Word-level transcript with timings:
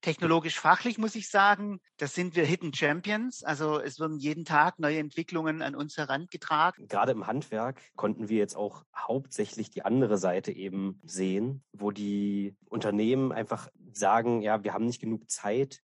Technologisch 0.00 0.58
fachlich 0.58 0.96
muss 0.96 1.14
ich 1.14 1.28
sagen, 1.28 1.80
das 1.98 2.14
sind 2.14 2.34
wir 2.34 2.44
Hidden 2.44 2.72
Champions. 2.72 3.42
Also 3.42 3.78
es 3.78 4.00
werden 4.00 4.18
jeden 4.18 4.46
Tag 4.46 4.78
neue 4.78 4.98
Entwicklungen 4.98 5.60
an 5.60 5.74
uns 5.74 5.98
herangetragen. 5.98 6.88
Gerade 6.88 7.12
im 7.12 7.26
Handwerk 7.26 7.82
konnten 7.96 8.30
wir 8.30 8.38
jetzt 8.38 8.56
auch 8.56 8.84
hauptsächlich 8.96 9.70
die 9.70 9.84
andere 9.84 10.16
Seite 10.16 10.52
eben 10.52 11.00
sehen, 11.04 11.62
wo 11.72 11.90
die 11.90 12.56
Unternehmen 12.66 13.30
einfach 13.30 13.68
sagen, 13.92 14.40
ja, 14.40 14.64
wir 14.64 14.72
haben 14.72 14.86
nicht 14.86 15.00
genug 15.00 15.30
Zeit. 15.30 15.82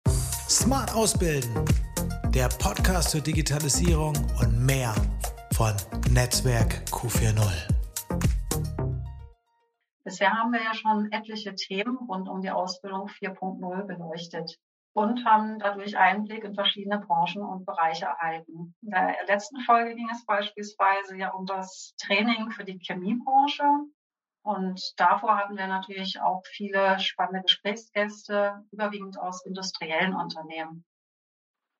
Smart 0.49 0.95
Ausbilden, 0.95 1.53
der 2.29 2.49
Podcast 2.49 3.11
zur 3.11 3.21
Digitalisierung 3.21 4.15
und 4.39 4.65
mehr 4.65 4.95
von 5.53 5.73
Netzwerk 6.09 6.85
Q40. 6.89 7.76
Bisher 10.07 10.31
haben 10.31 10.53
wir 10.53 10.63
ja 10.63 10.73
schon 10.73 11.11
etliche 11.11 11.53
Themen 11.53 11.97
rund 11.97 12.29
um 12.29 12.39
die 12.39 12.49
Ausbildung 12.49 13.09
4.0 13.09 13.83
beleuchtet 13.83 14.57
und 14.93 15.25
haben 15.25 15.59
dadurch 15.59 15.97
Einblick 15.97 16.45
in 16.45 16.55
verschiedene 16.55 16.99
Branchen 16.99 17.41
und 17.41 17.65
Bereiche 17.65 18.05
erhalten. 18.05 18.73
In 18.81 18.91
der 18.91 19.17
letzten 19.27 19.59
Folge 19.63 19.95
ging 19.95 20.09
es 20.09 20.25
beispielsweise 20.25 21.17
ja 21.17 21.31
um 21.31 21.45
das 21.45 21.93
Training 22.01 22.51
für 22.51 22.63
die 22.63 22.79
Chemiebranche. 22.79 23.65
Und 24.43 24.93
davor 24.95 25.39
hatten 25.39 25.57
wir 25.57 25.67
natürlich 25.67 26.21
auch 26.21 26.41
viele 26.45 27.01
spannende 27.01 27.41
Gesprächsgäste, 27.41 28.63
überwiegend 28.71 29.19
aus 29.19 29.45
industriellen 29.45 30.15
Unternehmen. 30.15 30.85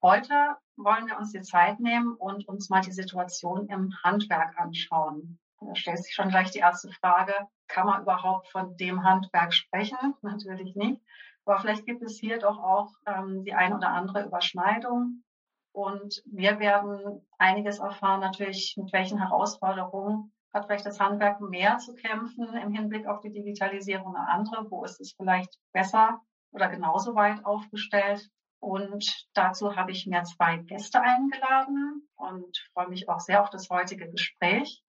Heute 0.03 0.57
wollen 0.75 1.07
wir 1.07 1.17
uns 1.17 1.31
die 1.31 1.43
Zeit 1.43 1.79
nehmen 1.79 2.13
und 2.15 2.45
uns 2.49 2.69
mal 2.69 2.81
die 2.81 2.91
Situation 2.91 3.69
im 3.69 3.93
Handwerk 4.03 4.59
anschauen. 4.59 5.39
Da 5.59 5.75
stellt 5.75 6.03
sich 6.03 6.13
schon 6.13 6.29
gleich 6.29 6.51
die 6.51 6.59
erste 6.59 6.91
Frage, 6.91 7.33
kann 7.67 7.87
man 7.87 8.01
überhaupt 8.01 8.47
von 8.49 8.77
dem 8.77 9.03
Handwerk 9.03 9.53
sprechen? 9.53 9.97
Natürlich 10.21 10.75
nicht. 10.75 11.01
Aber 11.45 11.59
vielleicht 11.59 11.85
gibt 11.85 12.03
es 12.03 12.19
hier 12.19 12.39
doch 12.39 12.59
auch 12.59 12.89
ähm, 13.05 13.43
die 13.43 13.53
ein 13.53 13.73
oder 13.73 13.89
andere 13.89 14.25
Überschneidung. 14.25 15.23
Und 15.71 16.21
wir 16.25 16.59
werden 16.59 17.25
einiges 17.37 17.79
erfahren, 17.79 18.19
natürlich, 18.19 18.75
mit 18.77 18.91
welchen 18.93 19.19
Herausforderungen 19.19 20.33
hat 20.53 20.65
vielleicht 20.65 20.85
das 20.85 20.99
Handwerk 20.99 21.39
mehr 21.39 21.77
zu 21.77 21.93
kämpfen 21.93 22.53
im 22.55 22.73
Hinblick 22.73 23.05
auf 23.05 23.21
die 23.21 23.31
Digitalisierung 23.31 24.07
oder 24.07 24.27
andere? 24.27 24.69
Wo 24.71 24.83
ist 24.83 24.99
es 24.99 25.13
vielleicht 25.15 25.57
besser 25.73 26.19
oder 26.51 26.67
genauso 26.69 27.15
weit 27.15 27.45
aufgestellt? 27.45 28.27
Und 28.59 29.27
dazu 29.33 29.75
habe 29.75 29.91
ich 29.91 30.07
mir 30.07 30.23
zwei 30.23 30.57
Gäste 30.57 30.99
eingeladen 30.99 32.09
und 32.15 32.57
freue 32.73 32.89
mich 32.89 33.07
auch 33.07 33.19
sehr 33.19 33.43
auf 33.43 33.51
das 33.51 33.69
heutige 33.69 34.09
Gespräch. 34.09 34.83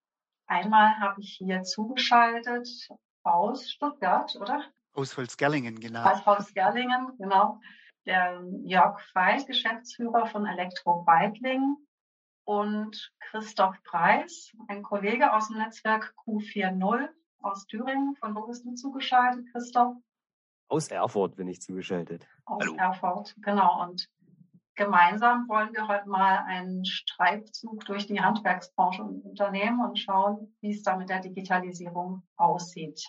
Einmal 0.49 0.99
habe 0.99 1.21
ich 1.21 1.35
hier 1.35 1.63
zugeschaltet 1.63 2.67
aus 3.23 3.71
Stuttgart, 3.71 4.35
oder? 4.37 4.65
Aus 4.95 5.17
Holzgerlingen, 5.17 5.79
genau. 5.79 6.03
Aus 6.03 6.25
Holzgerlingen, 6.25 7.17
genau. 7.19 7.61
Der 8.07 8.43
Jörg 8.65 8.99
Veit, 9.15 9.47
Geschäftsführer 9.47 10.27
von 10.27 10.47
Elektro 10.47 11.05
Weidling 11.07 11.77
und 12.45 13.13
Christoph 13.21 13.77
Preis, 13.85 14.51
ein 14.69 14.83
Kollege 14.83 15.35
aus 15.35 15.49
dem 15.49 15.59
Netzwerk 15.59 16.15
Q40 16.27 17.11
aus 17.41 17.67
Thüringen. 17.67 18.17
Von 18.17 18.35
wo 18.35 18.47
bist 18.47 18.65
du 18.65 18.75
zugeschaltet, 18.75 19.45
Christoph? 19.53 19.97
Aus 20.69 20.89
Erfurt 20.89 21.37
bin 21.37 21.49
ich 21.49 21.61
zugeschaltet. 21.61 22.27
Aus 22.47 22.63
Hallo. 22.63 22.75
Erfurt, 22.77 23.35
genau. 23.43 23.83
Und 23.83 24.09
Gemeinsam 24.79 25.49
wollen 25.49 25.75
wir 25.75 25.89
heute 25.89 26.09
mal 26.09 26.45
einen 26.47 26.85
Streifzug 26.85 27.85
durch 27.87 28.07
die 28.07 28.21
Handwerksbranche 28.21 29.03
unternehmen 29.03 29.81
und 29.85 29.99
schauen, 29.99 30.55
wie 30.61 30.71
es 30.71 30.85
da 30.85 30.97
mit 30.97 31.09
der 31.09 31.19
Digitalisierung 31.19 32.23
aussieht. 32.37 33.03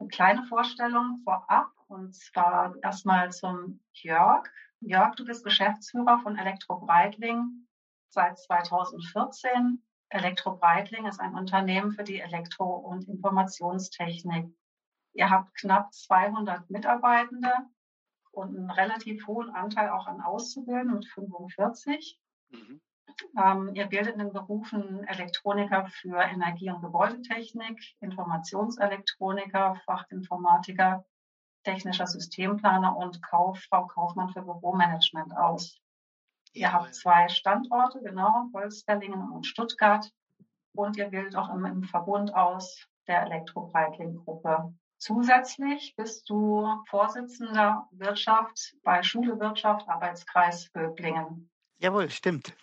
Eine 0.00 0.08
kleine 0.08 0.42
Vorstellung 0.46 1.20
vorab 1.22 1.70
und 1.86 2.12
zwar 2.12 2.74
erstmal 2.82 3.30
zum 3.30 3.84
Jörg. 3.92 4.48
Jörg, 4.80 5.14
du 5.14 5.24
bist 5.24 5.44
Geschäftsführer 5.44 6.18
von 6.24 6.36
Elektro 6.36 6.80
Breitling 6.80 7.68
seit 8.10 8.36
2014. 8.36 9.80
Elektro 10.08 10.56
Breitling 10.56 11.06
ist 11.06 11.20
ein 11.20 11.36
Unternehmen 11.36 11.92
für 11.92 12.02
die 12.02 12.18
Elektro- 12.18 12.78
und 12.78 13.06
Informationstechnik. 13.06 14.52
Ihr 15.12 15.30
habt 15.30 15.54
knapp 15.54 15.94
200 15.94 16.68
Mitarbeitende 16.68 17.52
und 18.36 18.56
einen 18.56 18.70
relativ 18.70 19.26
hohen 19.26 19.50
Anteil 19.50 19.90
auch 19.90 20.06
an 20.06 20.20
Auszubildenden 20.20 20.96
mit 20.96 21.06
45. 21.08 22.18
Mhm. 22.50 22.80
Ähm, 23.38 23.70
ihr 23.74 23.86
bildet 23.86 24.14
in 24.14 24.18
den 24.18 24.32
Berufen 24.32 25.04
Elektroniker 25.04 25.86
für 25.86 26.20
Energie- 26.20 26.70
und 26.70 26.82
Gebäudetechnik, 26.82 27.80
Informationselektroniker, 28.00 29.76
Fachinformatiker, 29.86 31.04
technischer 31.62 32.06
Systemplaner 32.06 32.96
und 32.96 33.22
Kauffrau 33.22 33.86
Kaufmann 33.86 34.30
für 34.30 34.42
Büromanagement 34.42 35.36
aus. 35.36 35.80
Ihr 36.52 36.72
habt 36.72 36.94
zwei 36.94 37.28
Standorte, 37.28 38.00
genau, 38.00 38.48
Holzberlingen 38.52 39.30
und 39.30 39.46
Stuttgart. 39.46 40.10
Und 40.72 40.96
ihr 40.96 41.08
bildet 41.08 41.36
auch 41.36 41.52
im, 41.52 41.64
im 41.64 41.82
Verbund 41.84 42.34
aus 42.34 42.86
der 43.06 43.22
Elektro-Breitling-Gruppe. 43.22 44.74
Zusätzlich 45.04 45.94
bist 45.96 46.30
du 46.30 46.66
Vorsitzender 46.88 47.86
Wirtschaft 47.90 48.74
bei 48.84 49.02
Schule 49.02 49.38
Wirtschaft 49.38 49.86
Arbeitskreis 49.86 50.70
Böblingen. 50.72 51.50
Jawohl, 51.76 52.08
stimmt. 52.08 52.56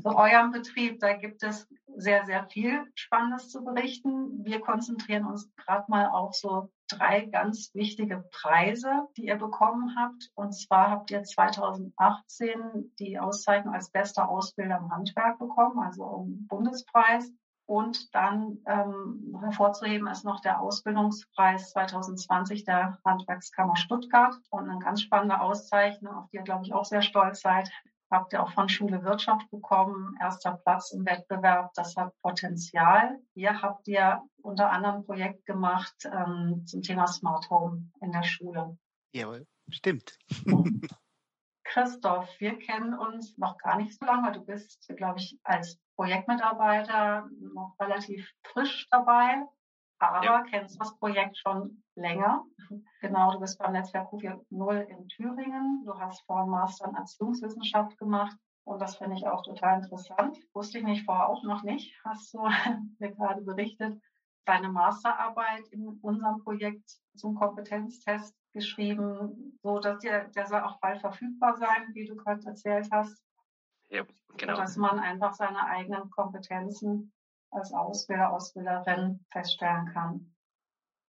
Zu 0.00 0.08
eurem 0.16 0.52
Betrieb, 0.52 1.00
da 1.00 1.12
gibt 1.12 1.42
es 1.42 1.68
sehr, 1.94 2.24
sehr 2.24 2.46
viel 2.48 2.90
Spannendes 2.94 3.50
zu 3.50 3.62
berichten. 3.62 4.42
Wir 4.42 4.60
konzentrieren 4.60 5.26
uns 5.26 5.54
gerade 5.56 5.84
mal 5.88 6.06
auf 6.06 6.34
so 6.34 6.70
drei 6.88 7.26
ganz 7.26 7.74
wichtige 7.74 8.24
Preise, 8.30 9.08
die 9.18 9.26
ihr 9.26 9.36
bekommen 9.36 9.94
habt. 9.94 10.30
Und 10.34 10.52
zwar 10.52 10.88
habt 10.88 11.10
ihr 11.10 11.22
2018 11.22 12.94
die 13.00 13.18
Auszeichnung 13.18 13.74
als 13.74 13.90
bester 13.90 14.30
Ausbilder 14.30 14.78
im 14.78 14.90
Handwerk 14.90 15.38
bekommen, 15.38 15.78
also 15.78 16.06
einen 16.06 16.46
Bundespreis. 16.46 17.30
Und 17.72 18.14
dann 18.14 18.58
ähm, 18.66 19.34
hervorzuheben 19.40 20.06
ist 20.06 20.26
noch 20.26 20.40
der 20.40 20.60
Ausbildungspreis 20.60 21.70
2020 21.70 22.64
der 22.64 22.98
Handwerkskammer 23.02 23.76
Stuttgart 23.76 24.34
und 24.50 24.68
eine 24.68 24.78
ganz 24.78 25.00
spannende 25.00 25.40
Auszeichnung, 25.40 26.14
auf 26.14 26.28
die 26.28 26.36
ihr, 26.36 26.42
glaube 26.42 26.66
ich, 26.66 26.74
auch 26.74 26.84
sehr 26.84 27.00
stolz 27.00 27.40
seid. 27.40 27.70
Habt 28.10 28.34
ihr 28.34 28.42
auch 28.42 28.52
von 28.52 28.68
Schule 28.68 29.02
Wirtschaft 29.04 29.50
bekommen, 29.50 30.14
erster 30.20 30.52
Platz 30.52 30.92
im 30.92 31.06
Wettbewerb. 31.06 31.72
Das 31.72 31.96
hat 31.96 32.12
Potenzial. 32.20 33.18
Hier 33.32 33.62
habt 33.62 33.88
ihr 33.88 34.20
unter 34.42 34.70
anderem 34.70 34.96
ein 34.96 35.06
Projekt 35.06 35.46
gemacht 35.46 35.96
ähm, 36.04 36.66
zum 36.66 36.82
Thema 36.82 37.06
Smart 37.06 37.48
Home 37.48 37.90
in 38.02 38.12
der 38.12 38.24
Schule. 38.24 38.76
Jawohl, 39.14 39.46
stimmt. 39.70 40.18
Christoph, 41.64 42.28
wir 42.38 42.58
kennen 42.58 42.92
uns 42.92 43.38
noch 43.38 43.56
gar 43.56 43.78
nicht 43.78 43.98
so 43.98 44.04
lange. 44.04 44.30
Du 44.32 44.44
bist, 44.44 44.92
glaube 44.94 45.20
ich, 45.20 45.40
als 45.42 45.80
Projektmitarbeiter 45.96 47.28
noch 47.54 47.74
relativ 47.78 48.28
frisch 48.42 48.88
dabei, 48.90 49.46
aber 49.98 50.24
ja. 50.24 50.42
kennst 50.42 50.80
das 50.80 50.96
Projekt 50.98 51.36
schon 51.38 51.82
länger. 51.94 52.44
Genau, 53.00 53.32
du 53.32 53.40
bist 53.40 53.58
beim 53.58 53.72
Netzwerk 53.72 54.08
Q40 54.12 54.82
in 54.84 55.08
Thüringen. 55.08 55.84
Du 55.84 55.98
hast 55.98 56.24
vor 56.24 56.46
Master 56.46 56.88
in 56.88 56.94
Erziehungswissenschaft 56.94 57.98
gemacht. 57.98 58.36
Und 58.64 58.80
das 58.80 58.96
finde 58.96 59.16
ich 59.16 59.26
auch 59.26 59.42
total 59.42 59.82
interessant. 59.82 60.38
Wusste 60.54 60.78
ich 60.78 60.84
nicht 60.84 61.04
vorher 61.04 61.28
auch 61.28 61.42
noch 61.42 61.64
nicht, 61.64 61.92
hast 62.04 62.32
du 62.32 62.38
mir 62.98 63.12
gerade 63.12 63.42
berichtet. 63.42 64.00
Deine 64.44 64.68
Masterarbeit 64.68 65.66
in 65.70 65.86
unserem 66.00 66.38
Projekt 66.42 66.98
zum 67.16 67.34
Kompetenztest 67.34 68.34
geschrieben, 68.52 69.58
so 69.62 69.78
dass 69.78 69.98
der, 69.98 70.28
der 70.28 70.46
soll 70.46 70.60
auch 70.60 70.78
bald 70.80 71.00
verfügbar 71.00 71.56
sein, 71.56 71.88
wie 71.92 72.06
du 72.06 72.16
gerade 72.16 72.44
erzählt 72.46 72.88
hast. 72.92 73.20
Ja, 73.92 74.04
genau. 74.36 74.56
Dass 74.56 74.76
man 74.76 74.98
einfach 74.98 75.34
seine 75.34 75.64
eigenen 75.66 76.10
Kompetenzen 76.10 77.12
als 77.50 77.72
Ausbilder, 77.72 78.32
Ausbilderin 78.32 79.24
feststellen 79.30 79.92
kann. 79.92 80.34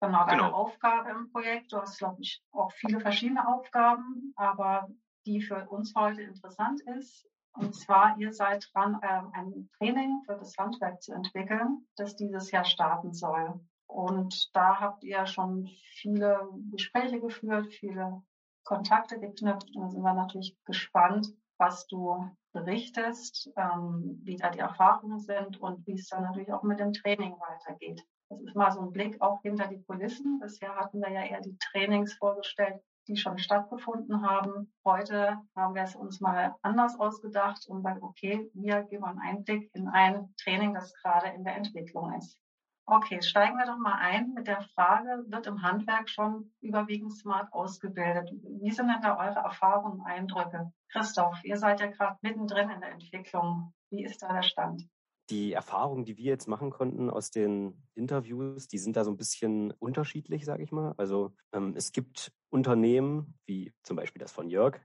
Genau, 0.02 0.26
deine 0.26 0.44
genau. 0.44 0.54
Aufgabe 0.54 1.12
im 1.12 1.32
Projekt, 1.32 1.72
du 1.72 1.78
hast, 1.78 1.98
glaube 1.98 2.22
ich, 2.22 2.44
auch 2.52 2.72
viele 2.74 3.00
verschiedene 3.00 3.48
Aufgaben, 3.48 4.34
aber 4.36 4.90
die 5.26 5.42
für 5.42 5.70
uns 5.70 5.94
heute 5.96 6.22
interessant 6.24 6.82
ist, 6.98 7.26
und 7.56 7.76
zwar, 7.76 8.18
ihr 8.18 8.34
seid 8.34 8.68
dran, 8.74 9.00
ähm, 9.04 9.30
ein 9.34 9.70
Training 9.78 10.24
für 10.26 10.36
das 10.36 10.58
Handwerk 10.58 11.02
zu 11.02 11.14
entwickeln, 11.14 11.86
das 11.96 12.16
dieses 12.16 12.52
Jahr 12.52 12.66
starten 12.66 13.14
soll. 13.14 13.60
Und 13.86 14.50
da 14.56 14.80
habt 14.80 15.04
ihr 15.04 15.26
schon 15.28 15.70
viele 16.02 16.50
Gespräche 16.72 17.22
geführt, 17.22 17.72
viele 17.72 18.24
Kontakte 18.64 19.20
geknüpft. 19.20 19.76
Und 19.76 19.92
sind 19.92 20.02
wir 20.02 20.14
natürlich 20.14 20.58
gespannt, 20.66 21.28
was 21.58 21.88
du 21.88 22.30
berichtest, 22.54 23.52
ähm, 23.58 24.20
wie 24.24 24.36
da 24.36 24.50
die 24.50 24.60
Erfahrungen 24.60 25.20
sind 25.20 25.60
und 25.60 25.86
wie 25.88 25.94
es 25.94 26.08
dann 26.08 26.24
natürlich 26.24 26.54
auch 26.54 26.64
mit 26.64 26.80
dem 26.80 26.94
Training 26.94 27.36
weitergeht. 27.40 28.02
Das 28.30 28.42
ist 28.42 28.56
mal 28.56 28.72
so 28.72 28.82
ein 28.82 28.92
Blick 28.92 29.22
auch 29.22 29.42
hinter 29.42 29.68
die 29.68 29.84
Kulissen. 29.84 30.40
Bisher 30.40 30.76
hatten 30.76 31.00
wir 31.00 31.12
ja 31.12 31.24
eher 31.24 31.42
die 31.42 31.58
Trainings 31.58 32.14
vorgestellt, 32.14 32.82
die 33.08 33.18
schon 33.18 33.38
stattgefunden 33.38 34.28
haben. 34.28 34.74
Heute 34.86 35.38
haben 35.56 35.76
wir 35.76 35.84
es 35.84 35.96
uns 35.96 36.20
mal 36.20 36.56
anders 36.62 37.00
ausgedacht 37.00 37.68
und 37.68 37.82
sagen, 37.84 38.02
okay, 38.02 38.50
wir 38.54 38.84
geben 38.84 39.04
einen 39.04 39.20
Einblick 39.20 39.70
in 39.74 39.88
ein 39.88 40.34
Training, 40.42 40.74
das 40.74 40.94
gerade 40.96 41.28
in 41.36 41.44
der 41.44 41.56
Entwicklung 41.56 42.14
ist. 42.14 42.40
Okay, 42.86 43.22
steigen 43.22 43.58
wir 43.58 43.66
doch 43.66 43.78
mal 43.78 43.96
ein 43.96 44.34
mit 44.34 44.48
der 44.48 44.62
Frage, 44.62 45.24
wird 45.28 45.48
im 45.48 45.62
Handwerk 45.62 46.10
schon 46.10 46.52
überwiegend 46.60 47.14
smart 47.16 47.52
ausgebildet? 47.54 48.30
Wie 48.32 48.72
sind 48.72 48.88
denn 48.88 49.02
da 49.02 49.18
eure 49.18 49.40
Erfahrungen 49.40 50.02
Eindrücke? 50.06 50.74
Christoph, 50.92 51.44
ihr 51.46 51.56
seid 51.58 51.80
ja 51.80 51.88
gerade 51.88 52.18
mittendrin 52.22 52.70
in 52.70 52.82
der 52.82 52.92
Entwicklung. 52.92 53.74
Wie 53.90 54.04
ist 54.04 54.22
da 54.22 54.34
der 54.34 54.44
Stand? 54.44 54.84
Die 55.30 55.54
Erfahrungen, 55.54 56.04
die 56.04 56.18
wir 56.18 56.26
jetzt 56.26 56.50
machen 56.50 56.72
konnten 56.72 57.10
aus 57.10 57.32
den 57.32 57.88
Interviews, 57.96 58.68
die 58.68 58.78
sind 58.78 58.98
da 58.98 59.06
so 59.06 59.12
ein 59.12 59.18
bisschen 59.18 59.72
unterschiedlich, 59.80 60.44
sage 60.44 60.64
ich 60.64 60.74
mal. 60.74 60.94
Also 60.98 61.34
ähm, 61.54 61.76
es 61.78 61.94
gibt 61.94 62.34
Unternehmen, 62.50 63.40
wie 63.46 63.74
zum 63.84 63.96
Beispiel 63.96 64.20
das 64.20 64.34
von 64.34 64.50
Jörg, 64.50 64.82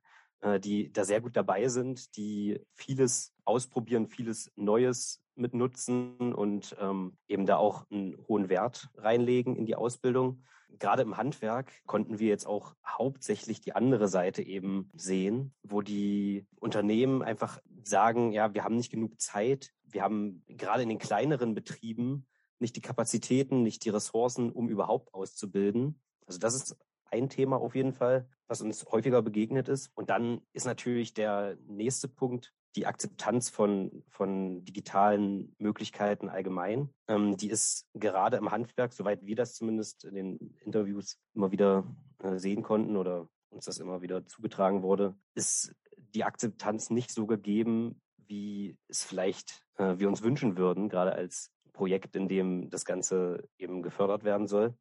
die 0.61 0.93
da 0.93 1.05
sehr 1.05 1.21
gut 1.21 1.37
dabei 1.37 1.69
sind, 1.69 2.17
die 2.17 2.61
vieles 2.75 3.33
ausprobieren, 3.45 4.07
vieles 4.07 4.53
Neues 4.57 5.21
mitnutzen 5.35 6.35
und 6.35 6.77
ähm, 6.81 7.17
eben 7.29 7.47
da 7.47 7.57
auch 7.57 7.85
einen 7.91 8.17
hohen 8.29 8.49
Wert 8.49 8.89
reinlegen 8.97 9.57
in 9.57 9.67
die 9.67 9.77
Ausbildung. 9.77 10.45
Gerade 10.79 11.03
im 11.03 11.17
Handwerk 11.17 11.73
konnten 11.87 12.19
wir 12.19 12.29
jetzt 12.29 12.47
auch 12.47 12.75
hauptsächlich 12.87 13.61
die 13.61 13.75
andere 13.75 14.07
Seite 14.07 14.43
eben 14.43 14.91
sehen, 14.95 15.55
wo 15.63 15.81
die 15.81 16.47
Unternehmen 16.61 17.23
einfach 17.23 17.59
sagen, 17.85 18.33
ja, 18.33 18.53
wir 18.53 18.65
haben 18.65 18.77
nicht 18.77 18.91
genug 18.91 19.21
Zeit, 19.21 19.73
wir 19.85 20.03
haben 20.03 20.45
gerade 20.47 20.83
in 20.83 20.89
den 20.89 20.99
kleineren 20.99 21.55
Betrieben 21.55 22.27
nicht 22.59 22.77
die 22.77 22.81
Kapazitäten, 22.81 23.63
nicht 23.63 23.85
die 23.85 23.91
Ressourcen, 23.91 24.51
um 24.51 24.69
überhaupt 24.69 25.15
auszubilden. 25.15 26.01
Also 26.27 26.39
das 26.39 26.55
ist 26.55 26.77
ein 27.11 27.29
Thema 27.29 27.57
auf 27.57 27.75
jeden 27.75 27.93
Fall, 27.93 28.29
was 28.47 28.63
uns 28.63 28.85
häufiger 28.87 29.23
begegnet 29.23 29.69
ist. 29.69 29.91
Und 29.95 30.11
dann 30.11 30.41
ist 30.53 30.67
natürlich 30.67 31.15
der 31.15 31.57
nächste 31.67 32.09
Punkt 32.09 32.55
die 32.77 32.87
Akzeptanz 32.87 33.49
von, 33.49 34.05
von 34.09 34.65
digitalen 34.65 35.55
Möglichkeiten 35.59 36.29
allgemein. 36.29 36.91
Ähm, 37.09 37.37
die 37.37 37.51
ist 37.51 37.89
gerade 37.95 38.37
im 38.37 38.51
Handwerk, 38.51 38.93
soweit 38.93 39.25
wir 39.25 39.37
das 39.37 39.55
zumindest 39.55 40.05
in 40.05 40.15
den 40.15 40.55
Interviews 40.61 41.19
immer 41.35 41.51
wieder 41.51 41.85
äh, 42.23 42.39
sehen 42.39 42.63
konnten 42.63 42.97
oder 42.97 43.29
uns 43.51 43.65
das 43.65 43.79
immer 43.79 44.03
wieder 44.03 44.27
zugetragen 44.27 44.83
wurde, 44.83 45.17
ist 45.35 45.75
die 45.97 46.25
Akzeptanz 46.25 46.91
nicht 46.91 47.11
so 47.11 47.27
gegeben, 47.27 48.01
wie 48.17 48.77
es 48.89 49.05
vielleicht 49.05 49.63
äh, 49.77 49.99
wir 49.99 50.09
uns 50.09 50.23
wünschen 50.23 50.57
würden, 50.57 50.89
gerade 50.89 51.13
als 51.13 51.51
Projekt, 51.73 52.17
in 52.17 52.29
dem 52.29 52.71
das 52.71 52.85
Ganze 52.85 53.49
eben 53.59 53.83
gefördert 53.83 54.25
werden 54.25 54.47
soll. 54.47 54.77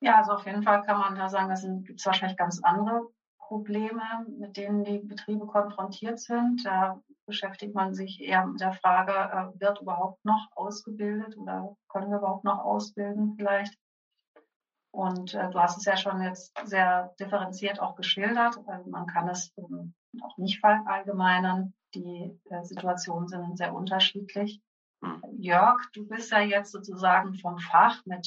Ja, 0.00 0.18
also 0.18 0.32
auf 0.32 0.46
jeden 0.46 0.62
Fall 0.62 0.82
kann 0.82 0.98
man 0.98 1.14
da 1.14 1.28
sagen, 1.28 1.50
es 1.50 1.62
gibt 1.62 2.04
wahrscheinlich 2.04 2.36
ganz 2.36 2.60
andere 2.62 3.08
Probleme, 3.38 4.02
mit 4.38 4.56
denen 4.56 4.84
die 4.84 4.98
Betriebe 4.98 5.46
konfrontiert 5.46 6.18
sind. 6.18 6.64
Da 6.64 7.00
beschäftigt 7.26 7.74
man 7.74 7.94
sich 7.94 8.20
eher 8.20 8.46
mit 8.46 8.60
der 8.60 8.72
Frage, 8.72 9.12
äh, 9.12 9.60
wird 9.60 9.80
überhaupt 9.80 10.24
noch 10.24 10.48
ausgebildet 10.54 11.36
oder 11.36 11.76
können 11.88 12.10
wir 12.10 12.18
überhaupt 12.18 12.44
noch 12.44 12.58
ausbilden 12.58 13.34
vielleicht? 13.36 13.74
Und 14.90 15.34
äh, 15.34 15.50
du 15.50 15.60
hast 15.60 15.78
es 15.78 15.84
ja 15.84 15.96
schon 15.96 16.22
jetzt 16.22 16.52
sehr 16.64 17.14
differenziert 17.20 17.80
auch 17.80 17.96
geschildert. 17.96 18.56
Also 18.66 18.90
man 18.90 19.06
kann 19.06 19.28
es 19.28 19.52
ähm, 19.58 19.94
auch 20.22 20.36
nicht 20.38 20.60
verallgemeinern. 20.60 21.74
Die 21.94 22.40
äh, 22.50 22.64
Situationen 22.64 23.28
sind 23.28 23.58
sehr 23.58 23.74
unterschiedlich. 23.74 24.60
Jörg, 25.32 25.78
du 25.92 26.06
bist 26.06 26.32
ja 26.32 26.40
jetzt 26.40 26.72
sozusagen 26.72 27.34
vom 27.34 27.58
Fach 27.58 28.04
mit 28.06 28.26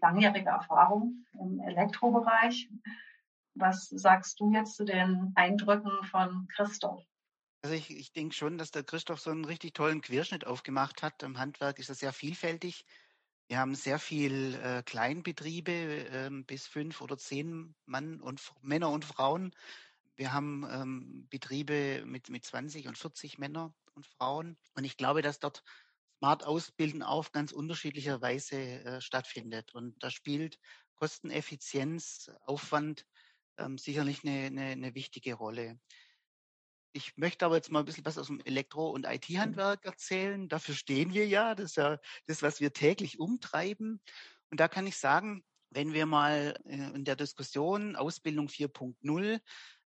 langjähriger 0.00 0.52
Erfahrung 0.52 1.24
im 1.40 1.60
Elektrobereich. 1.60 2.68
Was 3.54 3.88
sagst 3.88 4.38
du 4.40 4.52
jetzt 4.52 4.76
zu 4.76 4.84
den 4.84 5.32
Eindrücken 5.34 6.04
von 6.04 6.48
Christoph? 6.54 7.02
Also 7.62 7.74
ich, 7.74 7.90
ich 7.90 8.12
denke 8.12 8.34
schon, 8.34 8.56
dass 8.56 8.70
der 8.70 8.84
Christoph 8.84 9.20
so 9.20 9.30
einen 9.30 9.44
richtig 9.44 9.74
tollen 9.74 10.00
Querschnitt 10.00 10.46
aufgemacht 10.46 11.02
hat. 11.02 11.22
Im 11.22 11.38
Handwerk 11.38 11.78
ist 11.78 11.90
das 11.90 11.98
sehr 11.98 12.12
vielfältig. 12.12 12.84
Wir 13.48 13.58
haben 13.58 13.74
sehr 13.74 13.98
viel 13.98 14.54
äh, 14.62 14.82
Kleinbetriebe 14.82 15.72
äh, 15.72 16.30
bis 16.46 16.66
fünf 16.66 17.00
oder 17.00 17.18
zehn 17.18 17.74
Mann 17.86 18.20
und 18.20 18.40
Männer 18.62 18.90
und 18.90 19.04
Frauen. 19.04 19.54
Wir 20.16 20.32
haben 20.32 20.66
ähm, 20.70 21.26
Betriebe 21.30 22.04
mit, 22.04 22.28
mit 22.28 22.44
20 22.44 22.88
und 22.88 22.98
40 22.98 23.38
Männer 23.38 23.72
und 23.94 24.06
Frauen. 24.06 24.56
Und 24.74 24.84
ich 24.84 24.96
glaube, 24.96 25.22
dass 25.22 25.40
dort 25.40 25.64
Smart 26.18 26.44
Ausbilden 26.44 27.02
auf 27.02 27.32
ganz 27.32 27.52
unterschiedlicher 27.52 28.20
Weise 28.20 28.56
äh, 28.56 29.00
stattfindet. 29.00 29.74
Und 29.74 30.02
da 30.02 30.10
spielt 30.10 30.58
Kosteneffizienz, 30.96 32.30
Aufwand 32.40 33.06
ähm, 33.56 33.78
sicherlich 33.78 34.24
eine, 34.24 34.46
eine, 34.46 34.62
eine 34.62 34.94
wichtige 34.94 35.34
Rolle. 35.34 35.78
Ich 36.92 37.16
möchte 37.16 37.44
aber 37.46 37.56
jetzt 37.56 37.70
mal 37.70 37.80
ein 37.80 37.84
bisschen 37.84 38.04
was 38.04 38.18
aus 38.18 38.26
dem 38.26 38.40
Elektro- 38.40 38.90
und 38.90 39.06
IT-Handwerk 39.06 39.84
erzählen. 39.84 40.48
Dafür 40.48 40.74
stehen 40.74 41.14
wir 41.14 41.26
ja. 41.26 41.54
Das 41.54 41.66
ist 41.70 41.76
ja 41.76 41.98
das, 42.26 42.42
was 42.42 42.60
wir 42.60 42.72
täglich 42.72 43.20
umtreiben. 43.20 44.00
Und 44.50 44.58
da 44.58 44.66
kann 44.66 44.86
ich 44.86 44.96
sagen, 44.96 45.44
wenn 45.70 45.92
wir 45.92 46.06
mal 46.06 46.58
äh, 46.64 46.94
in 46.94 47.04
der 47.04 47.16
Diskussion 47.16 47.94
Ausbildung 47.94 48.48
4.0 48.48 49.40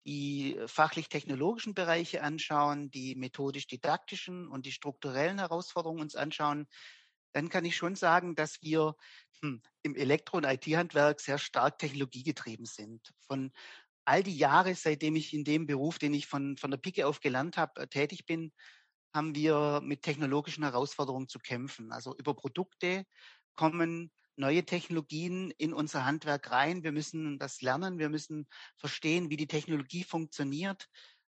die 0.09 0.59
fachlich-technologischen 0.65 1.75
Bereiche 1.75 2.23
anschauen, 2.23 2.89
die 2.89 3.13
methodisch-didaktischen 3.15 4.47
und 4.47 4.65
die 4.65 4.71
strukturellen 4.71 5.38
Herausforderungen 5.38 6.01
uns 6.01 6.15
anschauen, 6.15 6.65
dann 7.33 7.50
kann 7.50 7.63
ich 7.63 7.77
schon 7.77 7.95
sagen, 7.95 8.33
dass 8.33 8.63
wir 8.63 8.95
hm, 9.41 9.61
im 9.83 9.95
Elektro- 9.95 10.38
und 10.38 10.45
IT-Handwerk 10.45 11.19
sehr 11.21 11.38
stark 11.38 11.77
technologiegetrieben 11.77 12.65
sind. 12.65 13.13
Von 13.19 13.51
all 14.06 14.23
die 14.23 14.35
Jahre, 14.35 14.73
seitdem 14.73 15.15
ich 15.15 15.31
in 15.35 15.44
dem 15.44 15.67
Beruf, 15.67 16.00
den 16.00 16.15
ich 16.15 16.25
von, 16.25 16.57
von 16.57 16.71
der 16.71 16.79
Pike 16.79 17.06
auf 17.06 17.19
gelernt 17.19 17.57
habe, 17.57 17.81
äh, 17.81 17.88
tätig 17.88 18.25
bin, 18.25 18.51
haben 19.13 19.35
wir 19.35 19.81
mit 19.83 20.01
technologischen 20.01 20.63
Herausforderungen 20.63 21.27
zu 21.27 21.38
kämpfen. 21.38 21.91
Also 21.91 22.15
über 22.17 22.35
Produkte 22.35 23.06
kommen 23.56 24.11
neue 24.39 24.65
Technologien 24.65 25.51
in 25.57 25.74
unser 25.74 26.06
Handwerk 26.06 26.50
rein. 26.50 26.83
Wir 26.83 26.91
müssen 26.91 27.38
das 27.38 27.62
lernen. 27.62 28.00
Wir 28.00 28.09
müssen 28.09 28.47
verstehen, 28.77 29.30
wie 29.30 29.38
die 29.38 29.47
Technologie 29.47 30.03
funktioniert 30.03 30.88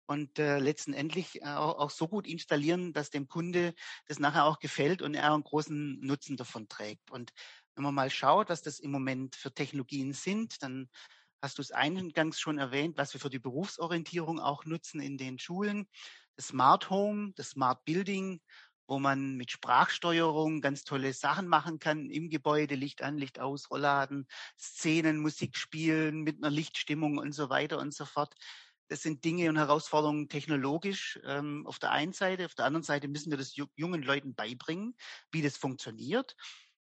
und 0.06 0.38
äh, 0.38 0.58
letztendlich 0.58 1.42
äh, 1.42 1.46
auch, 1.46 1.78
auch 1.78 1.90
so 1.90 2.08
gut 2.08 2.26
installieren, 2.26 2.92
dass 2.92 3.10
dem 3.10 3.28
Kunde 3.28 3.74
das 4.06 4.18
nachher 4.18 4.44
auch 4.44 4.58
gefällt 4.58 5.02
und 5.02 5.14
er 5.14 5.32
einen 5.32 5.44
großen 5.44 6.00
Nutzen 6.00 6.36
davon 6.36 6.68
trägt. 6.68 7.10
Und 7.10 7.32
wenn 7.74 7.84
man 7.84 7.94
mal 7.94 8.10
schaut, 8.10 8.48
was 8.48 8.62
das 8.62 8.80
im 8.80 8.90
Moment 8.90 9.36
für 9.36 9.52
Technologien 9.52 10.12
sind, 10.12 10.62
dann 10.62 10.88
hast 11.42 11.58
du 11.58 11.62
es 11.62 11.72
eingangs 11.72 12.40
schon 12.40 12.58
erwähnt, 12.58 12.96
was 12.96 13.12
wir 13.12 13.20
für 13.20 13.30
die 13.30 13.38
Berufsorientierung 13.38 14.40
auch 14.40 14.64
nutzen 14.64 15.00
in 15.00 15.18
den 15.18 15.38
Schulen. 15.38 15.86
Das 16.36 16.48
Smart 16.48 16.88
Home, 16.88 17.32
das 17.36 17.50
Smart 17.50 17.84
Building 17.84 18.40
wo 18.86 18.98
man 18.98 19.36
mit 19.36 19.50
Sprachsteuerung 19.50 20.60
ganz 20.60 20.84
tolle 20.84 21.12
Sachen 21.12 21.48
machen 21.48 21.78
kann 21.78 22.10
im 22.10 22.30
Gebäude, 22.30 22.74
Licht 22.74 23.02
an, 23.02 23.18
Licht 23.18 23.40
aus, 23.40 23.70
Rollladen, 23.70 24.26
Szenen, 24.58 25.18
Musik 25.18 25.56
spielen 25.56 26.22
mit 26.22 26.38
einer 26.38 26.50
Lichtstimmung 26.50 27.18
und 27.18 27.32
so 27.32 27.48
weiter 27.50 27.78
und 27.78 27.94
so 27.94 28.04
fort. 28.04 28.34
Das 28.88 29.02
sind 29.02 29.24
Dinge 29.24 29.48
und 29.48 29.56
Herausforderungen 29.56 30.28
technologisch 30.28 31.18
ähm, 31.24 31.66
auf 31.66 31.78
der 31.78 31.92
einen 31.92 32.12
Seite. 32.12 32.44
Auf 32.44 32.54
der 32.54 32.66
anderen 32.66 32.82
Seite 32.82 33.08
müssen 33.08 33.30
wir 33.30 33.38
das 33.38 33.56
jungen 33.56 34.02
Leuten 34.02 34.34
beibringen, 34.34 34.94
wie 35.32 35.42
das 35.42 35.56
funktioniert 35.56 36.36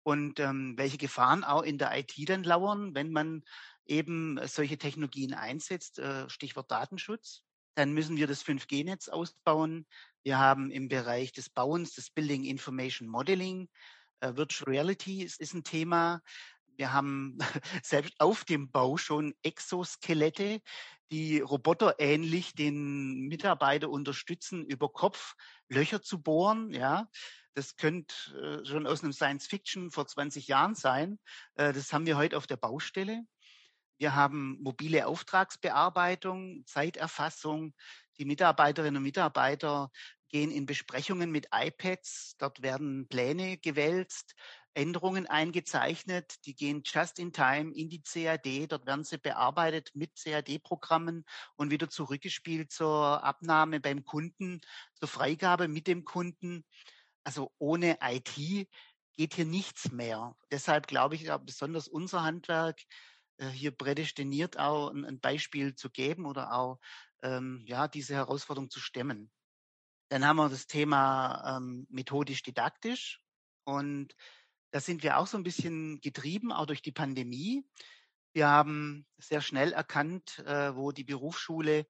und 0.03 0.39
ähm, 0.39 0.75
welche 0.77 0.97
Gefahren 0.97 1.43
auch 1.43 1.63
in 1.63 1.77
der 1.77 1.97
IT 1.97 2.13
dann 2.29 2.43
lauern, 2.43 2.93
wenn 2.95 3.11
man 3.11 3.43
eben 3.85 4.39
solche 4.47 4.77
Technologien 4.77 5.33
einsetzt. 5.33 5.99
Äh, 5.99 6.29
Stichwort 6.29 6.71
Datenschutz. 6.71 7.43
Dann 7.75 7.93
müssen 7.93 8.17
wir 8.17 8.27
das 8.27 8.43
5G-Netz 8.45 9.09
ausbauen. 9.09 9.85
Wir 10.27 10.39
haben 10.39 10.71
im 10.71 10.89
Bereich 10.89 11.31
des 11.31 11.49
Bauens 11.49 11.93
das 11.93 12.09
Building 12.09 12.43
Information 12.43 13.07
Modeling. 13.07 13.69
Äh, 14.19 14.35
Virtual 14.35 14.69
Reality 14.69 15.23
ist, 15.23 15.39
ist 15.39 15.53
ein 15.53 15.63
Thema. 15.63 16.21
Wir 16.75 16.91
haben 16.91 17.37
selbst 17.81 18.13
auf 18.19 18.43
dem 18.43 18.69
Bau 18.69 18.97
schon 18.97 19.33
Exoskelette, 19.41 20.59
die 21.11 21.39
roboterähnlich 21.39 22.55
den 22.55 23.29
Mitarbeiter 23.29 23.89
unterstützen, 23.89 24.65
über 24.65 24.89
Kopf 24.89 25.35
Löcher 25.69 26.01
zu 26.01 26.21
bohren. 26.21 26.73
Ja, 26.73 27.07
das 27.53 27.77
könnte 27.77 28.13
äh, 28.35 28.65
schon 28.65 28.85
aus 28.85 29.03
einem 29.03 29.13
Science 29.13 29.47
Fiction 29.47 29.91
vor 29.91 30.07
20 30.07 30.45
Jahren 30.49 30.75
sein. 30.75 31.19
Äh, 31.55 31.71
das 31.71 31.93
haben 31.93 32.05
wir 32.05 32.17
heute 32.17 32.35
auf 32.35 32.47
der 32.47 32.57
Baustelle. 32.57 33.23
Wir 33.97 34.13
haben 34.13 34.61
mobile 34.61 35.07
Auftragsbearbeitung, 35.07 36.65
Zeiterfassung. 36.65 37.73
Die 38.19 38.25
Mitarbeiterinnen 38.25 38.97
und 38.97 39.03
Mitarbeiter 39.03 39.91
gehen 40.29 40.51
in 40.51 40.65
Besprechungen 40.65 41.31
mit 41.31 41.47
iPads. 41.53 42.35
Dort 42.37 42.61
werden 42.61 43.07
Pläne 43.07 43.57
gewälzt, 43.57 44.35
Änderungen 44.73 45.25
eingezeichnet. 45.25 46.45
Die 46.45 46.55
gehen 46.55 46.83
just 46.85 47.19
in 47.19 47.33
time 47.33 47.73
in 47.73 47.89
die 47.89 48.01
CAD. 48.01 48.67
Dort 48.67 48.85
werden 48.85 49.03
sie 49.03 49.17
bearbeitet 49.17 49.91
mit 49.95 50.15
CAD-Programmen 50.15 51.25
und 51.55 51.71
wieder 51.71 51.89
zurückgespielt 51.89 52.71
zur 52.71 53.23
Abnahme 53.23 53.79
beim 53.79 54.03
Kunden, 54.03 54.61
zur 54.93 55.07
Freigabe 55.07 55.67
mit 55.67 55.87
dem 55.87 56.05
Kunden. 56.05 56.63
Also 57.23 57.51
ohne 57.57 57.97
IT 58.01 58.67
geht 59.13 59.33
hier 59.33 59.45
nichts 59.45 59.91
mehr. 59.91 60.35
Deshalb 60.51 60.87
glaube 60.87 61.15
ich, 61.15 61.29
besonders 61.45 61.87
unser 61.87 62.23
Handwerk 62.23 62.81
äh, 63.37 63.47
hier 63.49 63.71
prädestiniert, 63.71 64.57
auch 64.59 64.91
ein, 64.91 65.19
Beispiel 65.19 65.75
zu 65.75 65.89
geben 65.89 66.25
oder 66.25 66.53
auch 66.53 66.79
ähm, 67.23 67.63
ja, 67.65 67.87
diese 67.87 68.13
Herausforderung 68.13 68.69
zu 68.69 68.79
stemmen. 68.79 69.31
Dann 70.09 70.25
haben 70.25 70.37
wir 70.37 70.49
das 70.49 70.67
Thema 70.67 71.57
ähm, 71.57 71.87
methodisch-didaktisch 71.89 73.21
und 73.65 74.15
Da 74.71 74.81
sind 74.81 75.03
wir 75.03 75.17
auch 75.19 75.27
so 75.27 75.37
ein 75.37 75.43
bisschen 75.43 76.01
getrieben, 76.01 76.51
auch 76.53 76.67
durch 76.67 76.83
die 76.83 76.93
Pandemie. 76.93 77.65
Wir 78.33 78.49
haben 78.49 79.07
sehr 79.17 79.41
schnell 79.41 79.73
erkannt, 79.73 80.39
äh, 80.45 80.75
wo 80.75 80.91
die 80.93 81.05
Berufsschule 81.05 81.87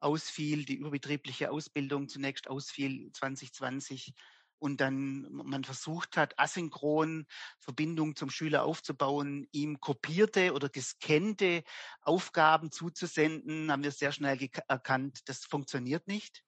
ausfiel, 0.00 0.64
die 0.64 0.76
überbetriebliche 0.76 1.50
Ausbildung 1.50 2.08
zunächst 2.08 2.48
ausfiel 2.48 3.10
2020 3.12 4.14
und 4.60 4.80
dann 4.80 5.28
man 5.32 5.64
versucht 5.64 6.16
hat, 6.16 6.38
asynchron 6.38 7.26
Verbindungen 7.60 8.16
zum 8.16 8.30
Schüler 8.30 8.64
aufzubauen, 8.64 9.48
ihm 9.52 9.80
kopierte 9.80 10.54
oder 10.54 10.68
gescannte 10.68 11.64
Aufgaben 12.02 12.70
zuzusenden, 12.72 13.72
haben 13.72 13.84
wir 13.84 13.92
sehr 13.92 14.12
schnell 14.12 14.38
erkannt, 14.68 15.28
das 15.28 15.44
funktioniert 15.46 16.06
nicht. 16.08 16.44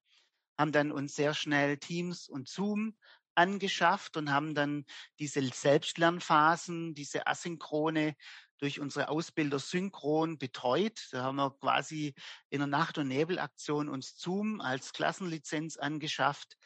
Haben 0.60 0.72
dann 0.72 0.92
uns 0.92 1.14
sehr 1.14 1.32
schnell 1.32 1.78
Teams 1.78 2.28
und 2.28 2.48
Zoom 2.48 2.94
angeschafft 3.34 4.16
und 4.16 4.30
haben 4.30 4.54
dann 4.54 4.84
diese 5.18 5.42
Selbstlernphasen, 5.42 6.94
diese 6.94 7.26
asynchrone 7.26 8.14
durch 8.58 8.78
unsere 8.78 9.08
Ausbilder 9.08 9.58
synchron 9.58 10.36
betreut. 10.36 11.08
Da 11.12 11.22
haben 11.22 11.36
wir 11.36 11.50
quasi 11.50 12.14
in 12.50 12.58
der 12.58 12.66
Nacht- 12.66 12.98
und 12.98 13.08
Nebelaktion 13.08 13.88
uns 13.88 14.18
Zoom 14.18 14.60
als 14.60 14.92
Klassenlizenz 14.92 15.78
angeschafft. 15.78 16.58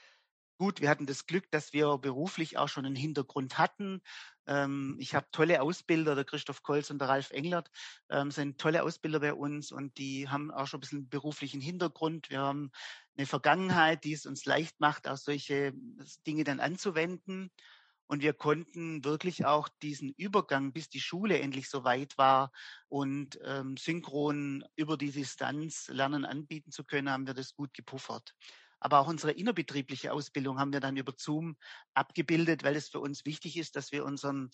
Gut, 0.58 0.80
wir 0.80 0.88
hatten 0.88 1.06
das 1.06 1.26
Glück, 1.26 1.50
dass 1.50 1.72
wir 1.72 1.98
beruflich 1.98 2.58
auch 2.58 2.68
schon 2.68 2.86
einen 2.86 2.96
Hintergrund 2.96 3.58
hatten. 3.58 4.02
Ähm, 4.46 4.96
ich 5.00 5.14
habe 5.14 5.26
tolle 5.32 5.62
Ausbilder, 5.62 6.14
der 6.14 6.24
Christoph 6.24 6.62
Kolz 6.62 6.90
und 6.90 6.98
der 7.00 7.08
Ralf 7.08 7.30
Englert 7.30 7.70
ähm, 8.08 8.30
sind 8.30 8.60
tolle 8.60 8.82
Ausbilder 8.82 9.20
bei 9.20 9.34
uns 9.34 9.72
und 9.72 9.98
die 9.98 10.28
haben 10.28 10.50
auch 10.50 10.66
schon 10.66 10.78
ein 10.78 10.80
bisschen 10.80 11.08
beruflichen 11.08 11.60
Hintergrund. 11.60 12.30
Wir 12.30 12.40
haben 12.40 12.70
eine 13.16 13.26
Vergangenheit, 13.26 14.04
die 14.04 14.12
es 14.12 14.26
uns 14.26 14.44
leicht 14.44 14.80
macht, 14.80 15.06
auch 15.08 15.16
solche 15.16 15.72
Dinge 16.26 16.44
dann 16.44 16.60
anzuwenden. 16.60 17.50
Und 18.06 18.22
wir 18.22 18.34
konnten 18.34 19.02
wirklich 19.04 19.46
auch 19.46 19.68
diesen 19.82 20.10
Übergang, 20.10 20.72
bis 20.72 20.90
die 20.90 21.00
Schule 21.00 21.38
endlich 21.38 21.70
so 21.70 21.84
weit 21.84 22.18
war 22.18 22.52
und 22.88 23.38
ähm, 23.42 23.76
synchron 23.78 24.62
über 24.76 24.98
die 24.98 25.10
Distanz 25.10 25.88
Lernen 25.88 26.26
anbieten 26.26 26.70
zu 26.70 26.84
können, 26.84 27.08
haben 27.08 27.26
wir 27.26 27.34
das 27.34 27.54
gut 27.54 27.72
gepuffert. 27.72 28.34
Aber 28.78 28.98
auch 28.98 29.08
unsere 29.08 29.32
innerbetriebliche 29.32 30.12
Ausbildung 30.12 30.58
haben 30.58 30.74
wir 30.74 30.80
dann 30.80 30.98
über 30.98 31.14
Zoom 31.16 31.56
abgebildet, 31.94 32.62
weil 32.62 32.76
es 32.76 32.90
für 32.90 33.00
uns 33.00 33.24
wichtig 33.24 33.56
ist, 33.56 33.76
dass 33.76 33.92
wir 33.92 34.04
unseren 34.04 34.50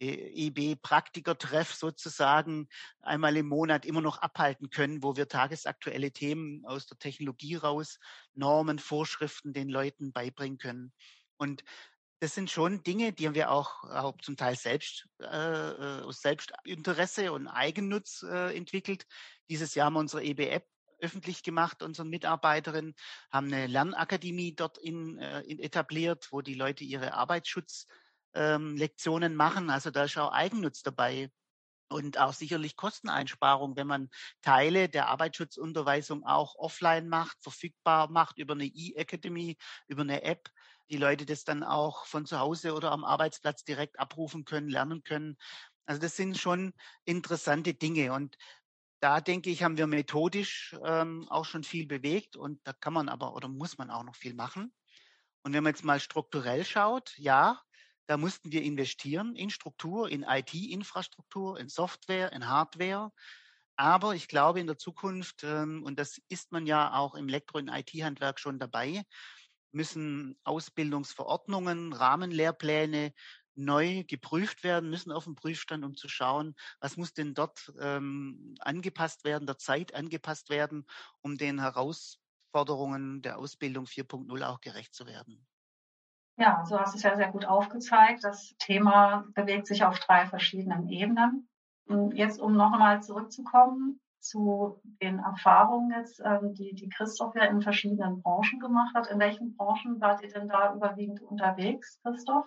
EB-Praktiker-Treff 0.00 1.74
sozusagen 1.74 2.68
einmal 3.00 3.36
im 3.36 3.46
Monat 3.46 3.84
immer 3.84 4.00
noch 4.00 4.18
abhalten 4.18 4.70
können, 4.70 5.02
wo 5.02 5.16
wir 5.16 5.28
tagesaktuelle 5.28 6.10
Themen 6.12 6.64
aus 6.64 6.86
der 6.86 6.98
Technologie 6.98 7.56
raus, 7.56 7.98
Normen, 8.34 8.78
Vorschriften 8.78 9.52
den 9.52 9.68
Leuten 9.68 10.12
beibringen 10.12 10.58
können. 10.58 10.92
Und 11.36 11.64
das 12.20 12.34
sind 12.34 12.50
schon 12.50 12.82
Dinge, 12.82 13.12
die 13.12 13.26
haben 13.26 13.34
wir 13.34 13.50
auch, 13.50 13.84
auch 13.84 14.18
zum 14.20 14.36
Teil 14.36 14.54
selbst 14.56 15.08
äh, 15.20 15.26
äh, 15.26 16.02
aus 16.02 16.20
Selbstinteresse 16.20 17.32
und 17.32 17.48
Eigennutz 17.48 18.22
äh, 18.22 18.54
entwickelt. 18.54 19.06
Dieses 19.48 19.74
Jahr 19.74 19.86
haben 19.86 19.94
wir 19.94 20.00
unsere 20.00 20.22
EB-App 20.22 20.66
öffentlich 21.00 21.42
gemacht, 21.42 21.82
unseren 21.82 22.10
Mitarbeiterinnen, 22.10 22.94
haben 23.30 23.46
eine 23.46 23.66
Lernakademie 23.66 24.54
dort 24.54 24.76
in, 24.76 25.18
äh, 25.18 25.40
in 25.42 25.58
etabliert, 25.58 26.28
wo 26.30 26.42
die 26.42 26.54
Leute 26.54 26.84
ihre 26.84 27.14
Arbeitsschutzlektionen 27.14 27.99
ähm, 28.34 28.76
machen. 29.34 29.70
Also 29.70 29.90
da 29.90 30.04
ist 30.04 30.18
auch 30.18 30.32
Eigennutz 30.32 30.82
dabei 30.82 31.30
und 31.88 32.18
auch 32.18 32.32
sicherlich 32.32 32.76
Kosteneinsparung, 32.76 33.76
wenn 33.76 33.86
man 33.86 34.10
Teile 34.42 34.88
der 34.88 35.08
Arbeitsschutzunterweisung 35.08 36.24
auch 36.24 36.54
offline 36.56 37.08
macht, 37.08 37.42
verfügbar 37.42 38.10
macht 38.10 38.38
über 38.38 38.54
eine 38.54 38.66
E-Academy, 38.66 39.56
über 39.88 40.02
eine 40.02 40.22
App 40.22 40.50
die 40.90 40.96
Leute 40.96 41.24
das 41.24 41.44
dann 41.44 41.62
auch 41.62 42.04
von 42.06 42.26
zu 42.26 42.38
Hause 42.38 42.74
oder 42.74 42.90
am 42.90 43.04
Arbeitsplatz 43.04 43.64
direkt 43.64 43.98
abrufen 43.98 44.44
können, 44.44 44.68
lernen 44.68 45.02
können. 45.02 45.36
Also 45.86 46.00
das 46.00 46.16
sind 46.16 46.36
schon 46.36 46.74
interessante 47.04 47.74
Dinge 47.74 48.12
und 48.12 48.36
da 49.00 49.20
denke 49.20 49.50
ich, 49.50 49.62
haben 49.62 49.78
wir 49.78 49.86
methodisch 49.86 50.76
ähm, 50.84 51.26
auch 51.30 51.44
schon 51.46 51.64
viel 51.64 51.86
bewegt 51.86 52.36
und 52.36 52.60
da 52.64 52.72
kann 52.72 52.92
man 52.92 53.08
aber 53.08 53.34
oder 53.34 53.48
muss 53.48 53.78
man 53.78 53.90
auch 53.90 54.02
noch 54.02 54.16
viel 54.16 54.34
machen. 54.34 54.74
Und 55.42 55.54
wenn 55.54 55.64
man 55.64 55.72
jetzt 55.72 55.84
mal 55.84 56.00
strukturell 56.00 56.64
schaut, 56.64 57.14
ja, 57.16 57.62
da 58.10 58.16
mussten 58.16 58.50
wir 58.50 58.62
investieren 58.62 59.36
in 59.36 59.50
Struktur, 59.50 60.10
in 60.10 60.24
IT-Infrastruktur, 60.24 61.60
in 61.60 61.68
Software, 61.68 62.32
in 62.32 62.48
Hardware. 62.48 63.12
Aber 63.76 64.16
ich 64.16 64.26
glaube 64.26 64.58
in 64.58 64.66
der 64.66 64.78
Zukunft, 64.78 65.44
ähm, 65.44 65.84
und 65.84 65.96
das 65.96 66.20
ist 66.28 66.50
man 66.50 66.66
ja 66.66 66.92
auch 66.94 67.14
im 67.14 67.28
Elektro- 67.28 67.58
und 67.58 67.68
IT-Handwerk 67.68 68.40
schon 68.40 68.58
dabei, 68.58 69.04
müssen 69.70 70.36
Ausbildungsverordnungen, 70.42 71.92
Rahmenlehrpläne 71.92 73.12
neu 73.54 74.02
geprüft 74.02 74.64
werden, 74.64 74.90
müssen 74.90 75.12
auf 75.12 75.22
den 75.22 75.36
Prüfstand, 75.36 75.84
um 75.84 75.94
zu 75.94 76.08
schauen, 76.08 76.56
was 76.80 76.96
muss 76.96 77.12
denn 77.12 77.34
dort 77.34 77.72
ähm, 77.78 78.56
angepasst 78.58 79.22
werden, 79.22 79.46
der 79.46 79.58
Zeit 79.58 79.94
angepasst 79.94 80.50
werden, 80.50 80.84
um 81.20 81.38
den 81.38 81.60
Herausforderungen 81.60 83.22
der 83.22 83.38
Ausbildung 83.38 83.86
4.0 83.86 84.42
auch 84.42 84.60
gerecht 84.60 84.94
zu 84.96 85.06
werden. 85.06 85.46
Ja, 86.36 86.64
so 86.64 86.78
hast 86.78 86.94
du 86.94 86.96
es 86.96 87.02
ja 87.02 87.16
sehr 87.16 87.30
gut 87.30 87.44
aufgezeigt. 87.44 88.24
Das 88.24 88.54
Thema 88.58 89.26
bewegt 89.34 89.66
sich 89.66 89.84
auf 89.84 89.98
drei 89.98 90.26
verschiedenen 90.26 90.88
Ebenen. 90.88 91.48
Jetzt, 92.14 92.40
um 92.40 92.56
noch 92.56 92.72
einmal 92.72 93.02
zurückzukommen, 93.02 94.00
zu 94.20 94.80
den 95.02 95.18
Erfahrungen 95.18 95.90
jetzt, 95.90 96.20
ähm, 96.24 96.54
die, 96.54 96.74
die 96.74 96.88
Christoph 96.88 97.34
ja 97.34 97.44
in 97.44 97.62
verschiedenen 97.62 98.22
Branchen 98.22 98.60
gemacht 98.60 98.94
hat. 98.94 99.08
In 99.08 99.18
welchen 99.18 99.56
Branchen 99.56 100.00
wart 100.00 100.22
ihr 100.22 100.30
denn 100.30 100.48
da 100.48 100.74
überwiegend 100.74 101.20
unterwegs, 101.22 102.00
Christoph? 102.02 102.46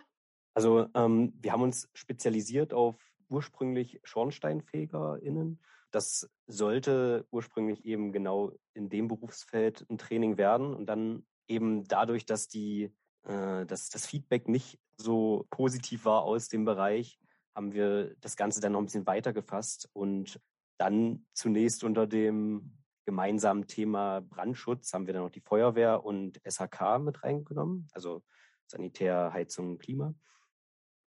Also 0.54 0.88
ähm, 0.94 1.34
wir 1.42 1.52
haben 1.52 1.64
uns 1.64 1.90
spezialisiert 1.94 2.74
auf 2.74 2.96
ursprünglich 3.30 4.00
SchornsteinfegerInnen. 4.04 5.60
Das 5.92 6.30
sollte 6.48 7.26
ursprünglich 7.32 7.86
eben 7.86 8.12
genau 8.12 8.52
in 8.74 8.90
dem 8.90 9.08
Berufsfeld 9.08 9.86
ein 9.90 9.98
Training 9.98 10.38
werden 10.38 10.74
und 10.74 10.86
dann 10.86 11.26
eben 11.48 11.88
dadurch, 11.88 12.26
dass 12.26 12.48
die 12.48 12.94
äh, 13.24 13.66
dass 13.66 13.90
das 13.90 14.06
Feedback 14.06 14.48
nicht 14.48 14.80
so 14.98 15.46
positiv 15.50 16.06
war 16.06 16.24
aus 16.24 16.50
dem 16.50 16.66
Bereich, 16.66 17.20
haben 17.56 17.74
wir 17.74 18.16
das 18.22 18.36
Ganze 18.36 18.62
dann 18.62 18.74
noch 18.74 18.80
ein 18.80 18.86
bisschen 18.86 19.08
weiter 19.08 19.34
gefasst 19.34 19.90
und 19.94 20.40
dann 20.78 21.26
zunächst 21.34 21.84
unter 21.84 22.08
dem 22.08 22.78
gemeinsamen 23.06 23.68
Thema 23.68 24.22
Brandschutz 24.22 24.94
haben 24.94 25.08
wir 25.08 25.14
dann 25.14 25.24
noch 25.24 25.32
die 25.32 25.42
Feuerwehr 25.42 26.04
und 26.04 26.40
SHK 26.50 27.00
mit 27.00 27.24
reingenommen, 27.24 27.88
also 27.94 28.24
Sanitär, 28.68 29.32
Heizung, 29.34 29.78
Klima. 29.78 30.16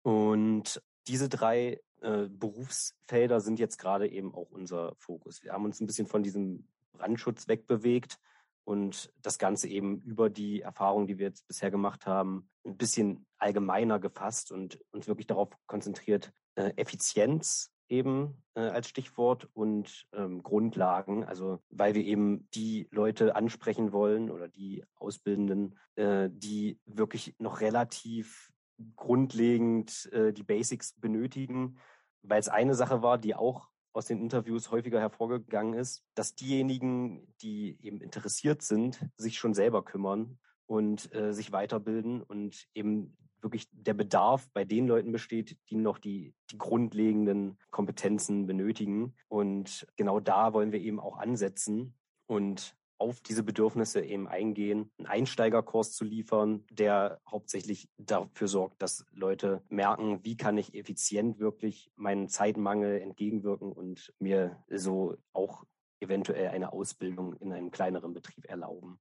Und 0.03 0.83
diese 1.07 1.29
drei 1.29 1.81
äh, 2.01 2.29
Berufsfelder 2.29 3.41
sind 3.41 3.59
jetzt 3.59 3.79
gerade 3.79 4.09
eben 4.09 4.35
auch 4.35 4.51
unser 4.51 4.95
Fokus. 4.97 5.43
Wir 5.43 5.53
haben 5.53 5.65
uns 5.65 5.81
ein 5.81 5.87
bisschen 5.87 6.07
von 6.07 6.23
diesem 6.23 6.67
Brandschutz 6.93 7.47
wegbewegt 7.47 8.19
und 8.65 9.13
das 9.21 9.39
Ganze 9.39 9.69
eben 9.69 10.01
über 10.03 10.31
die 10.31 10.63
Erfahrungen, 10.63 11.07
die 11.07 11.19
wir 11.19 11.27
jetzt 11.27 11.47
bisher 11.47 11.71
gemacht 11.71 12.07
haben, 12.07 12.49
ein 12.65 12.77
bisschen 12.77 13.27
allgemeiner 13.39 13.99
gefasst 13.99 14.53
und 14.53 14.79
uns 14.93 15.09
wirklich 15.09 15.27
darauf 15.27 15.51
konzentriert, 15.67 16.33
äh, 16.55 16.73
Effizienz 16.77 17.73
eben 17.89 18.43
äh, 18.55 18.61
als 18.61 18.89
Stichwort 18.89 19.49
und 19.53 20.07
ähm, 20.13 20.43
Grundlagen, 20.43 21.25
also 21.25 21.61
weil 21.71 21.95
wir 21.95 22.05
eben 22.05 22.49
die 22.55 22.89
Leute 22.91 23.37
ansprechen 23.37 23.93
wollen 23.93 24.31
oder 24.31 24.49
die 24.49 24.85
Ausbildenden, 24.95 25.79
äh, 25.97 26.29
die 26.31 26.79
wirklich 26.87 27.35
noch 27.39 27.61
relativ 27.61 28.51
grundlegend 28.97 30.11
die 30.13 30.43
Basics 30.43 30.95
benötigen, 30.99 31.79
weil 32.23 32.41
es 32.41 32.49
eine 32.49 32.75
Sache 32.75 33.01
war, 33.01 33.17
die 33.17 33.37
auch 33.37 33.69
aus 33.93 34.07
den 34.07 34.21
Interviews 34.21 34.71
häufiger 34.71 35.01
hervorgegangen 35.01 35.75
ist, 35.75 36.05
dass 36.15 36.35
diejenigen, 36.35 37.27
die 37.43 37.79
eben 37.83 38.01
interessiert 38.01 38.63
sind, 38.63 39.01
sich 39.17 39.39
schon 39.39 39.55
selber 39.55 39.85
kümmern 39.85 40.39
und 40.67 41.15
äh, 41.15 41.33
sich 41.33 41.53
weiterbilden 41.53 42.23
und 42.23 42.67
eben 42.75 43.17
wirklich 43.43 43.69
der 43.73 43.95
Bedarf 43.95 44.49
bei 44.53 44.65
den 44.65 44.87
Leuten 44.87 45.13
besteht, 45.13 45.59
die 45.69 45.77
noch 45.77 45.99
die, 45.99 46.35
die 46.51 46.59
grundlegenden 46.59 47.59
Kompetenzen 47.71 48.47
benötigen. 48.47 49.15
Und 49.29 49.87
genau 49.97 50.21
da 50.21 50.53
wollen 50.53 50.73
wir 50.73 50.81
eben 50.81 51.01
auch 51.01 51.19
ansetzen 51.19 51.95
und 52.27 52.77
auf 53.03 53.21
diese 53.21 53.43
Bedürfnisse 53.43 54.01
eben 54.01 54.29
eingehen, 54.29 54.89
einen 54.97 55.09
Einsteigerkurs 55.09 55.93
zu 55.93 56.05
liefern, 56.05 56.65
der 56.71 57.21
hauptsächlich 57.29 57.89
dafür 57.99 58.47
sorgt, 58.47 58.81
dass 58.81 59.05
Leute 59.11 59.61
merken, 59.69 60.21
wie 60.23 60.37
kann 60.37 60.57
ich 60.57 60.75
effizient 60.75 61.41
wirklich 61.41 61.91
meinen 61.97 62.29
Zeitmangel 62.29 63.01
entgegenwirken 63.01 63.73
und 63.73 64.15
mir 64.21 64.63
so 64.69 65.17
auch 65.33 65.65
eventuell 65.99 66.49
eine 66.49 66.73
Ausbildung 66.73 67.35
in 67.35 67.53
einem 67.53 67.73
kleineren 67.73 68.15
Betrieb 68.15 68.49
erlauben 68.49 69.01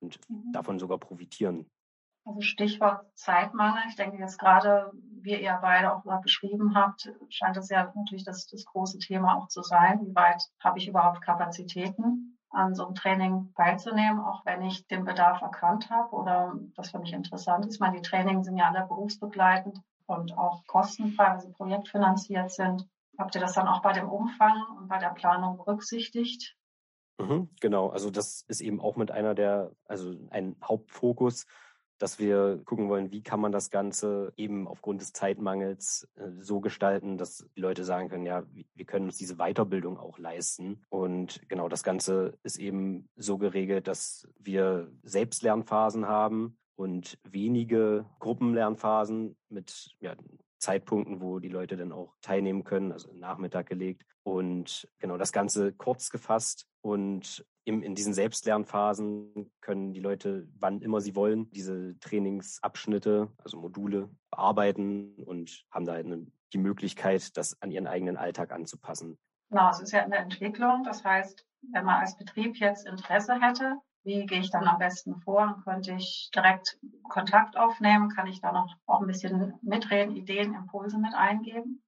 und 0.00 0.18
mhm. 0.28 0.52
davon 0.52 0.80
sogar 0.80 0.98
profitieren. 0.98 1.70
Also 2.24 2.40
Stichwort 2.40 3.06
Zeitmangel. 3.14 3.82
Ich 3.88 3.94
denke 3.94 4.18
jetzt 4.18 4.38
gerade, 4.38 4.90
wie 5.22 5.40
ihr 5.40 5.56
beide 5.62 5.94
auch 5.94 6.02
beschrieben 6.22 6.74
habt, 6.74 7.12
scheint 7.28 7.56
das 7.56 7.68
ja 7.68 7.92
natürlich 7.94 8.24
das, 8.24 8.48
das 8.48 8.64
große 8.64 8.98
Thema 8.98 9.36
auch 9.36 9.46
zu 9.46 9.62
sein. 9.62 10.00
Wie 10.04 10.14
weit 10.16 10.42
habe 10.58 10.80
ich 10.80 10.88
überhaupt 10.88 11.22
Kapazitäten, 11.22 12.35
an 12.56 12.74
so 12.74 12.86
einem 12.86 12.94
Training 12.94 13.52
teilzunehmen, 13.54 14.20
auch 14.20 14.44
wenn 14.44 14.62
ich 14.62 14.86
den 14.86 15.04
Bedarf 15.04 15.42
erkannt 15.42 15.90
habe 15.90 16.14
oder 16.16 16.54
das 16.74 16.90
für 16.90 16.98
mich 16.98 17.12
interessant 17.12 17.66
ist. 17.66 17.80
Meine, 17.80 17.96
die 17.96 18.02
Trainings 18.02 18.46
sind 18.46 18.56
ja 18.56 18.70
alle 18.70 18.86
berufsbegleitend. 18.86 19.80
und 20.08 20.38
auch 20.38 20.64
kostenfrei, 20.66 21.32
weil 21.32 21.40
sie 21.40 21.50
projektfinanziert 21.50 22.52
sind. 22.52 22.86
Habt 23.18 23.34
ihr 23.34 23.40
das 23.40 23.54
dann 23.54 23.66
auch 23.66 23.82
bei 23.82 23.92
dem 23.92 24.08
Umfang 24.08 24.62
und 24.78 24.86
bei 24.86 24.98
der 24.98 25.10
Planung 25.10 25.56
berücksichtigt? 25.56 26.56
Mhm, 27.18 27.50
genau, 27.60 27.88
also 27.88 28.10
das 28.10 28.42
ist 28.46 28.60
eben 28.60 28.80
auch 28.80 28.96
mit 28.96 29.10
einer 29.10 29.34
der, 29.34 29.72
also 29.86 30.14
ein 30.30 30.54
Hauptfokus, 30.62 31.46
dass 31.98 32.18
wir 32.18 32.60
gucken 32.64 32.88
wollen, 32.88 33.10
wie 33.10 33.22
kann 33.22 33.40
man 33.40 33.52
das 33.52 33.70
Ganze 33.70 34.32
eben 34.36 34.68
aufgrund 34.68 35.00
des 35.00 35.12
Zeitmangels 35.12 36.08
äh, 36.16 36.28
so 36.40 36.60
gestalten, 36.60 37.18
dass 37.18 37.46
die 37.56 37.60
Leute 37.60 37.84
sagen 37.84 38.08
können, 38.08 38.26
ja, 38.26 38.44
wir 38.74 38.84
können 38.84 39.06
uns 39.06 39.16
diese 39.16 39.36
Weiterbildung 39.36 39.98
auch 39.98 40.18
leisten. 40.18 40.82
Und 40.88 41.40
genau 41.48 41.68
das 41.68 41.82
Ganze 41.82 42.34
ist 42.42 42.58
eben 42.58 43.08
so 43.16 43.38
geregelt, 43.38 43.88
dass 43.88 44.28
wir 44.38 44.90
Selbstlernphasen 45.02 46.06
haben 46.06 46.58
und 46.76 47.18
wenige 47.24 48.04
Gruppenlernphasen 48.20 49.36
mit 49.48 49.94
ja, 50.00 50.14
Zeitpunkten, 50.58 51.20
wo 51.20 51.38
die 51.38 51.48
Leute 51.48 51.76
dann 51.76 51.92
auch 51.92 52.14
teilnehmen 52.20 52.64
können, 52.64 52.92
also 52.92 53.12
Nachmittag 53.14 53.66
gelegt. 53.66 54.04
Und 54.26 54.88
genau 54.98 55.16
das 55.18 55.30
Ganze 55.30 55.72
kurz 55.72 56.10
gefasst 56.10 56.66
und 56.80 57.46
im, 57.64 57.80
in 57.84 57.94
diesen 57.94 58.12
Selbstlernphasen 58.12 59.52
können 59.60 59.92
die 59.92 60.00
Leute, 60.00 60.48
wann 60.58 60.80
immer 60.80 61.00
sie 61.00 61.14
wollen, 61.14 61.48
diese 61.52 61.96
Trainingsabschnitte, 62.00 63.30
also 63.38 63.60
Module, 63.60 64.10
bearbeiten 64.32 65.14
und 65.24 65.64
haben 65.70 65.84
da 65.84 65.92
eine, 65.92 66.26
die 66.52 66.58
Möglichkeit, 66.58 67.36
das 67.36 67.62
an 67.62 67.70
ihren 67.70 67.86
eigenen 67.86 68.16
Alltag 68.16 68.50
anzupassen. 68.50 69.16
Genau, 69.48 69.70
es 69.70 69.78
ist 69.78 69.92
ja 69.92 70.00
in 70.00 70.10
der 70.10 70.22
Entwicklung. 70.22 70.82
Das 70.82 71.04
heißt, 71.04 71.46
wenn 71.72 71.84
man 71.84 72.00
als 72.00 72.16
Betrieb 72.16 72.56
jetzt 72.56 72.84
Interesse 72.84 73.40
hätte, 73.40 73.76
wie 74.02 74.26
gehe 74.26 74.40
ich 74.40 74.50
dann 74.50 74.66
am 74.66 74.78
besten 74.78 75.20
vor? 75.20 75.62
Könnte 75.62 75.92
ich 75.92 76.32
direkt 76.34 76.80
Kontakt 77.04 77.56
aufnehmen? 77.56 78.08
Kann 78.08 78.26
ich 78.26 78.40
da 78.40 78.50
noch 78.50 78.74
auch 78.86 79.02
ein 79.02 79.06
bisschen 79.06 79.54
mitreden, 79.62 80.16
Ideen, 80.16 80.52
Impulse 80.52 80.98
mit 80.98 81.14
eingeben? 81.14 81.80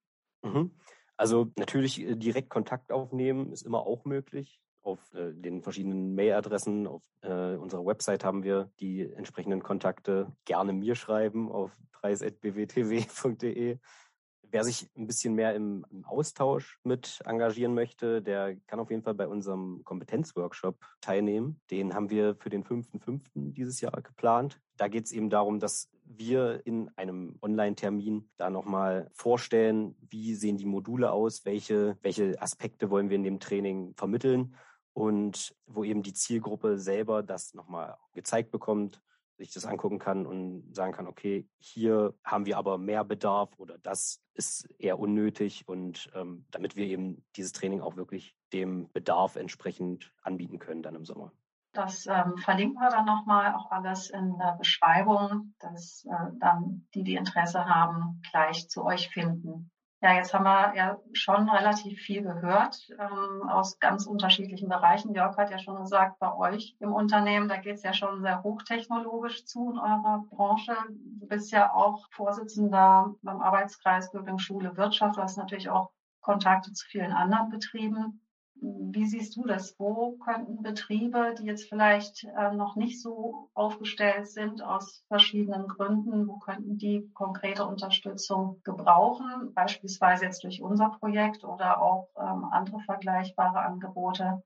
Mhm. 0.42 0.70
Also 1.18 1.50
natürlich 1.56 2.00
äh, 2.00 2.16
direkt 2.16 2.48
Kontakt 2.48 2.92
aufnehmen 2.92 3.52
ist 3.52 3.62
immer 3.62 3.86
auch 3.86 4.04
möglich. 4.04 4.62
Auf 4.82 5.12
äh, 5.12 5.34
den 5.34 5.62
verschiedenen 5.62 6.14
Mailadressen 6.14 6.86
auf 6.86 7.02
äh, 7.22 7.56
unserer 7.56 7.84
Website 7.84 8.24
haben 8.24 8.44
wir 8.44 8.70
die 8.80 9.12
entsprechenden 9.12 9.62
Kontakte. 9.62 10.32
Gerne 10.46 10.72
mir 10.72 10.94
schreiben 10.94 11.50
auf 11.50 11.76
preis.bwtw.de. 11.92 13.78
Wer 14.50 14.64
sich 14.64 14.88
ein 14.96 15.06
bisschen 15.06 15.34
mehr 15.34 15.54
im, 15.54 15.84
Austausch 16.04 16.78
mit 16.82 17.20
engagieren 17.26 17.74
möchte, 17.74 18.22
der 18.22 18.56
kann 18.66 18.80
auf 18.80 18.90
jeden 18.90 19.02
Fall 19.02 19.14
bei 19.14 19.28
unserem 19.28 19.84
Kompetenzworkshop 19.84 20.78
teilnehmen. 21.00 21.60
Den 21.70 21.94
haben 21.94 22.08
wir 22.08 22.34
für 22.36 22.48
den 22.48 22.64
5.5. 22.64 23.20
dieses 23.34 23.80
Jahr 23.80 24.00
geplant. 24.00 24.58
Da 24.78 24.88
geht 24.88 25.04
es 25.04 25.12
eben 25.12 25.28
darum, 25.28 25.58
dass 25.58 25.90
wir 26.04 26.66
in 26.66 26.88
einem 26.96 27.36
Online-Termin 27.42 28.30
da 28.36 28.48
nochmal 28.48 29.10
vorstellen, 29.12 29.94
wie 30.08 30.34
sehen 30.34 30.56
die 30.56 30.66
Module 30.66 31.12
aus, 31.12 31.44
welche, 31.44 31.98
welche 32.00 32.40
Aspekte 32.40 32.88
wollen 32.90 33.10
wir 33.10 33.16
in 33.16 33.24
dem 33.24 33.40
Training 33.40 33.94
vermitteln 33.96 34.54
und 34.94 35.54
wo 35.66 35.84
eben 35.84 36.02
die 36.02 36.14
Zielgruppe 36.14 36.78
selber 36.78 37.22
das 37.22 37.54
nochmal 37.54 37.96
gezeigt 38.14 38.50
bekommt, 38.50 39.02
sich 39.38 39.52
das 39.52 39.64
angucken 39.64 39.98
kann 39.98 40.26
und 40.26 40.74
sagen 40.74 40.92
kann, 40.92 41.06
okay, 41.06 41.48
hier 41.58 42.14
haben 42.24 42.46
wir 42.46 42.58
aber 42.58 42.76
mehr 42.76 43.04
Bedarf 43.04 43.50
oder 43.56 43.78
das 43.78 44.20
ist 44.34 44.68
eher 44.78 44.98
unnötig 44.98 45.66
und 45.66 46.10
ähm, 46.14 46.44
damit 46.50 46.76
wir 46.76 46.86
eben 46.86 47.24
dieses 47.36 47.52
Training 47.52 47.80
auch 47.80 47.96
wirklich 47.96 48.34
dem 48.52 48.90
Bedarf 48.92 49.36
entsprechend 49.36 50.12
anbieten 50.22 50.58
können 50.58 50.82
dann 50.82 50.94
im 50.94 51.04
Sommer. 51.04 51.32
Das 51.72 52.06
ähm, 52.06 52.36
verlinken 52.38 52.80
wir 52.80 52.90
dann 52.90 53.04
nochmal 53.04 53.54
auch 53.54 53.70
alles 53.70 54.10
in 54.10 54.36
der 54.38 54.56
Beschreibung, 54.58 55.54
dass 55.60 56.04
äh, 56.06 56.32
dann 56.40 56.86
die, 56.94 57.04
die 57.04 57.14
Interesse 57.14 57.66
haben, 57.66 58.22
gleich 58.30 58.68
zu 58.68 58.84
euch 58.84 59.10
finden. 59.10 59.70
Ja, 60.00 60.14
jetzt 60.14 60.32
haben 60.32 60.44
wir 60.44 60.76
ja 60.76 61.00
schon 61.12 61.48
relativ 61.48 61.98
viel 62.00 62.22
gehört 62.22 62.88
ähm, 63.00 63.48
aus 63.48 63.80
ganz 63.80 64.06
unterschiedlichen 64.06 64.68
Bereichen. 64.68 65.12
Jörg 65.12 65.36
hat 65.36 65.50
ja 65.50 65.58
schon 65.58 65.80
gesagt, 65.80 66.20
bei 66.20 66.32
euch 66.36 66.76
im 66.78 66.92
Unternehmen, 66.92 67.48
da 67.48 67.56
geht 67.56 67.76
es 67.76 67.82
ja 67.82 67.92
schon 67.92 68.22
sehr 68.22 68.44
hochtechnologisch 68.44 69.44
zu 69.44 69.72
in 69.72 69.78
eurer 69.78 70.24
Branche. 70.30 70.76
Du 70.88 71.26
bist 71.26 71.50
ja 71.50 71.72
auch 71.72 72.06
Vorsitzender 72.12 73.12
beim 73.22 73.40
Arbeitskreis 73.40 74.12
Bildung, 74.12 74.38
Schule, 74.38 74.76
Wirtschaft. 74.76 75.16
Du 75.16 75.22
hast 75.22 75.36
natürlich 75.36 75.68
auch 75.68 75.90
Kontakte 76.20 76.72
zu 76.72 76.86
vielen 76.86 77.12
anderen 77.12 77.48
Betrieben. 77.50 78.20
Wie 78.60 79.06
siehst 79.06 79.36
du 79.36 79.44
das? 79.44 79.78
Wo 79.78 80.16
könnten 80.18 80.62
Betriebe, 80.62 81.34
die 81.38 81.44
jetzt 81.44 81.68
vielleicht 81.68 82.24
äh, 82.24 82.52
noch 82.52 82.74
nicht 82.76 83.00
so 83.00 83.50
aufgestellt 83.54 84.28
sind 84.28 84.62
aus 84.62 85.04
verschiedenen 85.06 85.68
Gründen, 85.68 86.26
wo 86.26 86.38
könnten 86.38 86.76
die 86.78 87.08
konkrete 87.14 87.64
Unterstützung 87.64 88.60
gebrauchen? 88.64 89.52
Beispielsweise 89.54 90.24
jetzt 90.24 90.42
durch 90.42 90.60
unser 90.60 90.90
Projekt 90.90 91.44
oder 91.44 91.80
auch 91.80 92.08
ähm, 92.16 92.44
andere 92.50 92.80
vergleichbare 92.80 93.60
Angebote. 93.60 94.42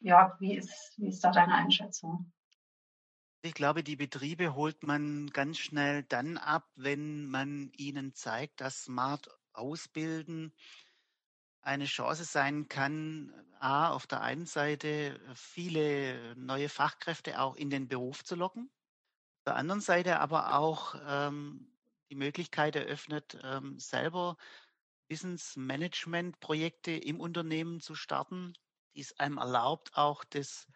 Jörg, 0.00 0.38
wie 0.40 0.56
ist, 0.56 0.94
wie 0.98 1.08
ist 1.08 1.24
da 1.24 1.30
deine 1.30 1.54
Einschätzung? 1.54 2.32
Ich 3.42 3.54
glaube, 3.54 3.82
die 3.82 3.96
Betriebe 3.96 4.54
holt 4.54 4.82
man 4.82 5.28
ganz 5.28 5.58
schnell 5.58 6.02
dann 6.04 6.36
ab, 6.36 6.68
wenn 6.74 7.26
man 7.26 7.70
ihnen 7.76 8.12
zeigt, 8.12 8.60
dass 8.60 8.84
Smart 8.84 9.28
Ausbilden 9.52 10.52
eine 11.66 11.86
Chance 11.86 12.24
sein 12.24 12.68
kann, 12.68 13.32
A, 13.58 13.90
auf 13.90 14.06
der 14.06 14.20
einen 14.20 14.46
Seite 14.46 15.20
viele 15.34 16.36
neue 16.36 16.68
Fachkräfte 16.68 17.40
auch 17.40 17.56
in 17.56 17.70
den 17.70 17.88
Beruf 17.88 18.24
zu 18.24 18.36
locken, 18.36 18.70
auf 19.38 19.44
der 19.46 19.56
anderen 19.56 19.80
Seite 19.80 20.20
aber 20.20 20.56
auch 20.56 20.94
ähm, 21.06 21.66
die 22.10 22.14
Möglichkeit 22.14 22.76
eröffnet, 22.76 23.38
ähm, 23.42 23.78
selber 23.80 24.36
Wissensmanagementprojekte 25.08 26.92
im 26.92 27.20
Unternehmen 27.20 27.80
zu 27.80 27.94
starten, 27.94 28.52
die 28.94 29.00
es 29.00 29.18
einem 29.18 29.38
erlaubt, 29.38 29.96
auch 29.96 30.24
das 30.24 30.68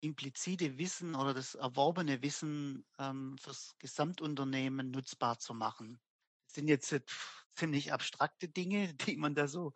implizite 0.00 0.78
Wissen 0.78 1.14
oder 1.14 1.34
das 1.34 1.54
erworbene 1.54 2.22
Wissen 2.22 2.84
ähm, 2.98 3.36
fürs 3.38 3.74
Gesamtunternehmen 3.78 4.90
nutzbar 4.90 5.38
zu 5.38 5.54
machen. 5.54 5.98
Das 6.46 6.54
sind 6.54 6.68
jetzt 6.68 6.88
ziemlich 7.54 7.92
abstrakte 7.92 8.48
Dinge, 8.48 8.94
die 9.08 9.16
man 9.16 9.34
da 9.34 9.48
so 9.48 9.72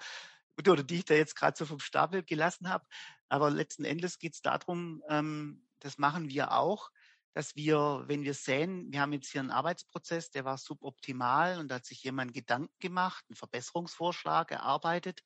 oder 0.67 0.83
die 0.83 0.97
ich 0.97 1.05
da 1.05 1.14
jetzt 1.14 1.37
gerade 1.37 1.57
so 1.57 1.67
vom 1.67 1.79
Stapel 1.79 2.25
gelassen 2.25 2.69
habe. 2.69 2.85
Aber 3.29 3.51
letzten 3.51 3.85
Endes 3.85 4.19
geht 4.19 4.35
es 4.35 4.43
darum, 4.43 5.03
ähm, 5.09 5.64
das 5.79 5.99
machen 5.99 6.29
wir 6.29 6.53
auch, 6.53 6.91
dass 7.35 7.55
wir, 7.55 8.05
wenn 8.07 8.25
wir 8.25 8.35
sehen, 8.35 8.91
wir 8.91 9.01
haben 9.01 9.12
jetzt 9.12 9.31
hier 9.31 9.41
einen 9.41 9.53
Arbeitsprozess, 9.53 10.31
der 10.31 10.45
war 10.45 10.59
suboptimal 10.59 11.61
und 11.61 11.69
da 11.69 11.77
hat 11.77 11.85
sich 11.85 12.03
jemand 12.03 12.35
Gedanken 12.35 12.75
gemacht, 12.81 13.25
einen 13.29 13.37
Verbesserungsvorschlag 13.37 14.51
erarbeitet, 14.51 15.23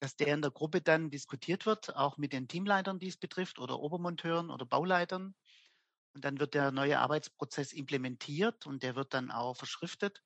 dass 0.00 0.16
der 0.16 0.34
in 0.34 0.42
der 0.42 0.50
Gruppe 0.50 0.80
dann 0.80 1.10
diskutiert 1.10 1.64
wird, 1.64 1.94
auch 1.94 2.16
mit 2.16 2.32
den 2.32 2.48
Teamleitern, 2.48 2.98
die 2.98 3.08
es 3.08 3.16
betrifft, 3.16 3.60
oder 3.60 3.78
Obermonteuren 3.78 4.50
oder 4.50 4.66
Bauleitern. 4.66 5.34
Und 6.14 6.24
dann 6.24 6.40
wird 6.40 6.54
der 6.54 6.72
neue 6.72 6.98
Arbeitsprozess 6.98 7.72
implementiert 7.72 8.66
und 8.66 8.82
der 8.82 8.96
wird 8.96 9.14
dann 9.14 9.30
auch 9.30 9.56
verschriftet 9.56 10.22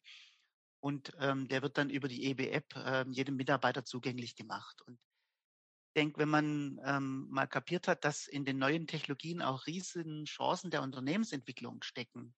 und 0.81 1.12
ähm, 1.19 1.47
der 1.49 1.62
wird 1.62 1.79
dann 1.79 1.90
über 1.90 2.09
die 2.09 2.25
EB-App 2.25 2.75
äh, 2.77 3.05
jedem 3.11 3.37
Mitarbeiter 3.37 3.85
zugänglich 3.85 4.35
gemacht. 4.35 4.81
Und 4.83 4.99
ich 5.88 5.95
denke, 5.95 6.19
wenn 6.19 6.29
man 6.29 6.81
ähm, 6.85 7.29
mal 7.31 7.47
kapiert 7.47 7.88
hat, 7.88 8.05
dass 8.05 8.27
in 8.27 8.45
den 8.45 8.59
neuen 8.59 8.87
Technologien 8.87 9.43
auch 9.43 9.66
riesen 9.66 10.25
Chancen 10.25 10.71
der 10.71 10.83
Unternehmensentwicklung 10.83 11.83
stecken, 11.83 12.35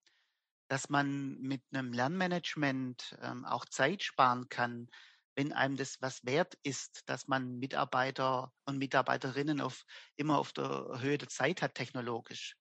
dass 0.68 0.88
man 0.88 1.38
mit 1.40 1.62
einem 1.72 1.92
Lernmanagement 1.92 3.16
ähm, 3.20 3.44
auch 3.44 3.64
Zeit 3.66 4.02
sparen 4.02 4.48
kann, 4.48 4.88
wenn 5.34 5.52
einem 5.52 5.76
das 5.76 6.00
was 6.00 6.24
wert 6.24 6.58
ist, 6.62 7.02
dass 7.06 7.28
man 7.28 7.58
Mitarbeiter 7.58 8.52
und 8.64 8.78
Mitarbeiterinnen 8.78 9.60
auf, 9.60 9.84
immer 10.16 10.38
auf 10.38 10.52
der 10.52 11.00
Höhe 11.00 11.18
der 11.18 11.28
Zeit 11.28 11.62
hat 11.62 11.74
technologisch, 11.74 12.56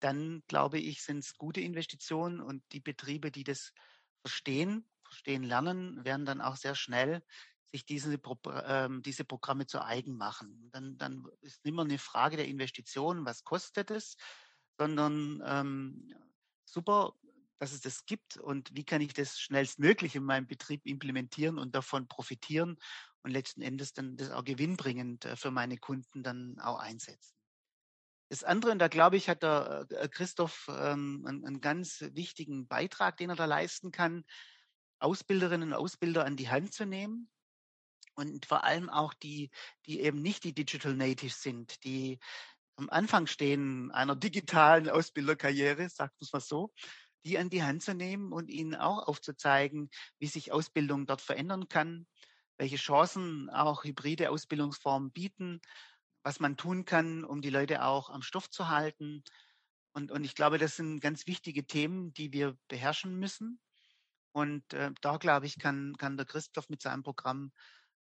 dann 0.00 0.42
glaube 0.48 0.78
ich, 0.78 1.02
sind 1.02 1.18
es 1.18 1.36
gute 1.36 1.60
Investitionen 1.60 2.40
und 2.40 2.64
die 2.72 2.80
Betriebe, 2.80 3.30
die 3.30 3.44
das 3.44 3.72
verstehen, 4.24 4.88
verstehen 5.12 5.42
lernen, 5.42 6.04
werden 6.04 6.26
dann 6.26 6.40
auch 6.40 6.56
sehr 6.56 6.74
schnell 6.74 7.22
sich 7.72 7.86
diese, 7.86 8.20
ähm, 8.66 9.02
diese 9.02 9.24
Programme 9.24 9.66
zu 9.66 9.82
eigen 9.82 10.16
machen. 10.16 10.70
Dann, 10.72 10.98
dann 10.98 11.26
ist 11.40 11.64
nicht 11.64 11.74
mehr 11.74 11.84
eine 11.84 11.98
Frage 11.98 12.36
der 12.36 12.48
Investition, 12.48 13.24
was 13.24 13.44
kostet 13.44 13.90
es, 13.90 14.16
sondern 14.78 15.42
ähm, 15.44 16.14
super, 16.64 17.14
dass 17.58 17.72
es 17.72 17.80
das 17.80 18.04
gibt 18.04 18.36
und 18.36 18.74
wie 18.74 18.84
kann 18.84 19.00
ich 19.00 19.14
das 19.14 19.38
schnellstmöglich 19.38 20.16
in 20.16 20.24
meinem 20.24 20.46
Betrieb 20.46 20.84
implementieren 20.84 21.58
und 21.58 21.74
davon 21.74 22.08
profitieren 22.08 22.76
und 23.22 23.30
letzten 23.30 23.62
Endes 23.62 23.92
dann 23.92 24.16
das 24.16 24.30
auch 24.30 24.44
gewinnbringend 24.44 25.24
äh, 25.24 25.36
für 25.36 25.50
meine 25.50 25.78
Kunden 25.78 26.22
dann 26.22 26.58
auch 26.58 26.78
einsetzen. 26.78 27.34
Das 28.28 28.44
andere, 28.44 28.72
und 28.72 28.78
da 28.78 28.88
glaube 28.88 29.16
ich, 29.16 29.28
hat 29.28 29.42
der 29.42 29.86
äh, 29.90 30.08
Christoph 30.08 30.66
ähm, 30.70 31.24
einen, 31.26 31.44
einen 31.44 31.60
ganz 31.60 32.00
wichtigen 32.12 32.66
Beitrag, 32.66 33.16
den 33.18 33.30
er 33.30 33.36
da 33.36 33.44
leisten 33.44 33.92
kann, 33.92 34.24
Ausbilderinnen 35.02 35.72
und 35.72 35.78
Ausbilder 35.78 36.24
an 36.24 36.36
die 36.36 36.48
Hand 36.48 36.72
zu 36.74 36.86
nehmen 36.86 37.28
und 38.14 38.46
vor 38.46 38.64
allem 38.64 38.88
auch 38.90 39.14
die, 39.14 39.50
die 39.86 40.00
eben 40.00 40.22
nicht 40.22 40.44
die 40.44 40.54
Digital 40.54 40.94
Natives 40.94 41.42
sind, 41.42 41.82
die 41.84 42.18
am 42.76 42.90
Anfang 42.90 43.26
stehen 43.26 43.90
einer 43.92 44.16
digitalen 44.16 44.88
Ausbilderkarriere, 44.88 45.88
sagt 45.88 46.14
man 46.20 46.26
es 46.26 46.32
mal 46.32 46.40
so, 46.40 46.72
die 47.24 47.38
an 47.38 47.50
die 47.50 47.62
Hand 47.62 47.82
zu 47.82 47.94
nehmen 47.94 48.32
und 48.32 48.50
ihnen 48.50 48.74
auch 48.74 49.06
aufzuzeigen, 49.06 49.90
wie 50.18 50.26
sich 50.26 50.52
Ausbildung 50.52 51.06
dort 51.06 51.20
verändern 51.20 51.68
kann, 51.68 52.06
welche 52.58 52.76
Chancen 52.76 53.50
auch 53.50 53.84
hybride 53.84 54.30
Ausbildungsformen 54.30 55.12
bieten, 55.12 55.60
was 56.22 56.40
man 56.40 56.56
tun 56.56 56.84
kann, 56.84 57.24
um 57.24 57.42
die 57.42 57.50
Leute 57.50 57.84
auch 57.84 58.10
am 58.10 58.22
Stoff 58.22 58.50
zu 58.50 58.68
halten. 58.68 59.22
Und, 59.92 60.10
und 60.10 60.24
ich 60.24 60.34
glaube, 60.34 60.58
das 60.58 60.76
sind 60.76 61.00
ganz 61.00 61.26
wichtige 61.26 61.66
Themen, 61.66 62.12
die 62.14 62.32
wir 62.32 62.56
beherrschen 62.68 63.16
müssen. 63.16 63.60
Und 64.32 64.72
äh, 64.72 64.90
da, 65.00 65.16
glaube 65.18 65.46
ich, 65.46 65.58
kann, 65.58 65.94
kann 65.98 66.16
der 66.16 66.26
Christoph 66.26 66.68
mit 66.68 66.82
seinem 66.82 67.02
Programm 67.02 67.52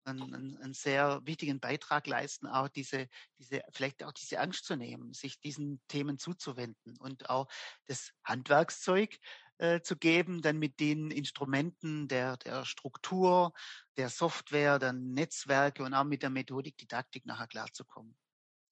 einen, 0.03 0.57
einen, 0.57 0.73
sehr 0.73 1.21
wichtigen 1.25 1.59
Beitrag 1.59 2.07
leisten, 2.07 2.47
auch 2.47 2.69
diese, 2.69 3.07
diese, 3.37 3.61
vielleicht 3.71 4.03
auch 4.03 4.11
diese 4.11 4.39
Angst 4.39 4.65
zu 4.65 4.75
nehmen, 4.75 5.13
sich 5.13 5.39
diesen 5.39 5.79
Themen 5.87 6.17
zuzuwenden 6.17 6.97
und 6.97 7.29
auch 7.29 7.47
das 7.85 8.11
Handwerkszeug 8.23 9.19
äh, 9.59 9.81
zu 9.81 9.95
geben, 9.97 10.41
dann 10.41 10.57
mit 10.57 10.79
den 10.79 11.11
Instrumenten 11.11 12.07
der, 12.07 12.37
der 12.37 12.65
Struktur, 12.65 13.53
der 13.97 14.09
Software, 14.09 14.79
der 14.79 14.93
Netzwerke 14.93 15.83
und 15.83 15.93
auch 15.93 16.05
mit 16.05 16.23
der 16.23 16.31
Methodik, 16.31 16.77
Didaktik 16.77 17.25
nachher 17.25 17.47
klarzukommen. 17.47 18.15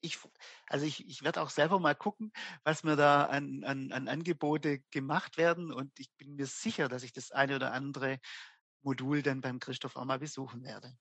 Ich, 0.01 0.19
also 0.67 0.85
ich, 0.85 1.07
ich 1.07 1.23
werde 1.23 1.41
auch 1.41 1.49
selber 1.49 1.79
mal 1.79 1.95
gucken, 1.95 2.31
was 2.63 2.83
mir 2.83 2.95
da 2.95 3.25
an, 3.25 3.63
an, 3.63 3.91
an 3.91 4.07
Angebote 4.07 4.79
gemacht 4.91 5.37
werden 5.37 5.71
und 5.71 5.99
ich 5.99 6.11
bin 6.17 6.35
mir 6.35 6.45
sicher, 6.45 6.87
dass 6.87 7.03
ich 7.03 7.13
das 7.13 7.31
eine 7.31 7.55
oder 7.55 7.73
andere 7.73 8.19
Modul 8.81 9.21
dann 9.21 9.41
beim 9.41 9.59
Christoph 9.59 9.95
auch 9.95 10.05
mal 10.05 10.19
besuchen 10.19 10.63
werde. 10.63 10.95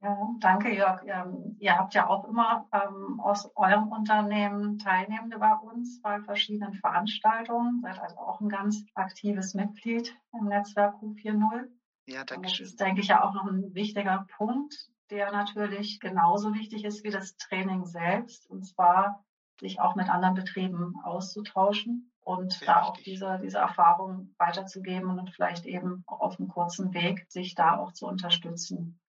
Ja, 0.00 0.16
danke, 0.38 0.72
Jörg. 0.72 1.02
Ähm, 1.06 1.56
ihr 1.58 1.76
habt 1.76 1.92
ja 1.94 2.08
auch 2.08 2.24
immer 2.24 2.68
ähm, 2.72 3.18
aus 3.18 3.50
eurem 3.56 3.88
Unternehmen 3.88 4.78
Teilnehmende 4.78 5.38
bei 5.38 5.52
uns 5.54 6.00
bei 6.00 6.20
verschiedenen 6.20 6.74
Veranstaltungen. 6.74 7.80
Seid 7.82 7.98
also 7.98 8.16
auch 8.18 8.40
ein 8.40 8.48
ganz 8.48 8.84
aktives 8.94 9.54
Mitglied 9.54 10.16
im 10.38 10.46
Netzwerk 10.46 10.94
Q40. 11.02 11.68
Ja, 12.06 12.22
danke 12.24 12.48
schön. 12.48 12.64
Das 12.64 12.70
ist, 12.70 12.80
denke 12.80 13.00
ich, 13.00 13.08
ja 13.08 13.24
auch 13.24 13.34
noch 13.34 13.46
ein 13.46 13.74
wichtiger 13.74 14.24
Punkt, 14.36 14.88
der 15.10 15.32
natürlich 15.32 16.00
genauso 16.00 16.54
wichtig 16.54 16.84
ist 16.84 17.04
wie 17.04 17.10
das 17.10 17.36
Training 17.36 17.84
selbst. 17.86 18.48
Und 18.50 18.64
zwar 18.64 19.24
sich 19.60 19.80
auch 19.80 19.94
mit 19.94 20.08
anderen 20.08 20.34
Betrieben 20.34 20.94
auszutauschen 21.02 22.12
und 22.20 22.52
Sehr 22.52 22.66
da 22.66 22.82
auch 22.82 22.96
diese, 22.98 23.40
diese 23.42 23.58
Erfahrung 23.58 24.34
weiterzugeben 24.38 25.18
und 25.18 25.30
vielleicht 25.30 25.66
eben 25.66 26.04
auch 26.06 26.20
auf 26.20 26.38
einem 26.38 26.48
kurzen 26.48 26.92
Weg 26.94 27.26
sich 27.28 27.54
da 27.54 27.78
auch 27.78 27.92
zu 27.92 28.06
unterstützen. 28.06 29.00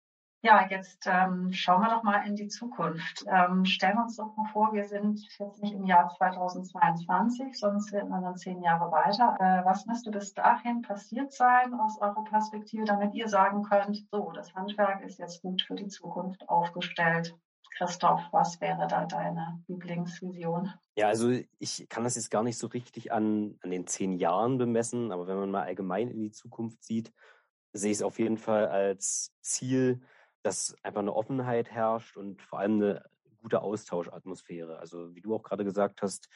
Ja, 0.41 0.65
jetzt 0.69 1.05
ähm, 1.05 1.51
schauen 1.51 1.81
wir 1.81 1.89
doch 1.89 2.03
mal 2.03 2.25
in 2.25 2.35
die 2.35 2.47
Zukunft. 2.47 3.25
Ähm, 3.27 3.65
stellen 3.65 3.97
wir 3.97 4.03
uns 4.03 4.15
doch 4.15 4.33
mal 4.37 4.49
vor, 4.53 4.71
wir 4.71 4.85
sind 4.85 5.19
jetzt 5.37 5.61
nicht 5.61 5.73
im 5.73 5.85
Jahr 5.85 6.07
2022, 6.17 7.59
sondern 7.59 7.81
sind 7.81 8.09
dann 8.09 8.37
zehn 8.37 8.61
Jahre 8.61 8.89
weiter. 8.89 9.35
Äh, 9.37 9.65
was 9.65 9.85
müsste 9.85 10.11
bis 10.11 10.33
dahin 10.33 10.81
passiert 10.81 11.33
sein 11.33 11.73
aus 11.73 11.99
eurer 11.99 12.23
Perspektive, 12.23 12.85
damit 12.85 13.13
ihr 13.15 13.27
sagen 13.27 13.63
könnt, 13.63 14.07
so, 14.11 14.31
das 14.31 14.53
Handwerk 14.55 15.03
ist 15.03 15.19
jetzt 15.19 15.41
gut 15.41 15.61
für 15.61 15.75
die 15.75 15.87
Zukunft 15.87 16.47
aufgestellt? 16.47 17.35
Christoph, 17.77 18.21
was 18.31 18.61
wäre 18.61 18.87
da 18.87 19.05
deine 19.05 19.61
Lieblingsvision? 19.67 20.73
Ja, 20.95 21.07
also 21.07 21.31
ich 21.59 21.87
kann 21.89 22.05
das 22.05 22.15
jetzt 22.15 22.31
gar 22.31 22.43
nicht 22.43 22.57
so 22.57 22.67
richtig 22.67 23.11
an, 23.11 23.57
an 23.61 23.71
den 23.71 23.87
zehn 23.87 24.13
Jahren 24.13 24.57
bemessen, 24.57 25.11
aber 25.11 25.27
wenn 25.27 25.37
man 25.37 25.51
mal 25.51 25.63
allgemein 25.63 26.09
in 26.09 26.21
die 26.21 26.31
Zukunft 26.31 26.81
sieht, 26.81 27.11
sehe 27.73 27.91
ich 27.91 27.97
es 27.97 28.03
auf 28.03 28.19
jeden 28.19 28.37
Fall 28.37 28.67
als 28.67 29.33
Ziel, 29.41 30.01
dass 30.43 30.75
einfach 30.83 31.01
eine 31.01 31.13
Offenheit 31.13 31.69
herrscht 31.71 32.17
und 32.17 32.41
vor 32.41 32.59
allem 32.59 32.75
eine 32.75 33.03
gute 33.41 33.61
Austauschatmosphäre. 33.61 34.79
Also 34.79 35.15
wie 35.15 35.21
du 35.21 35.35
auch 35.35 35.43
gerade 35.43 35.63
gesagt 35.63 36.01
hast, 36.01 36.29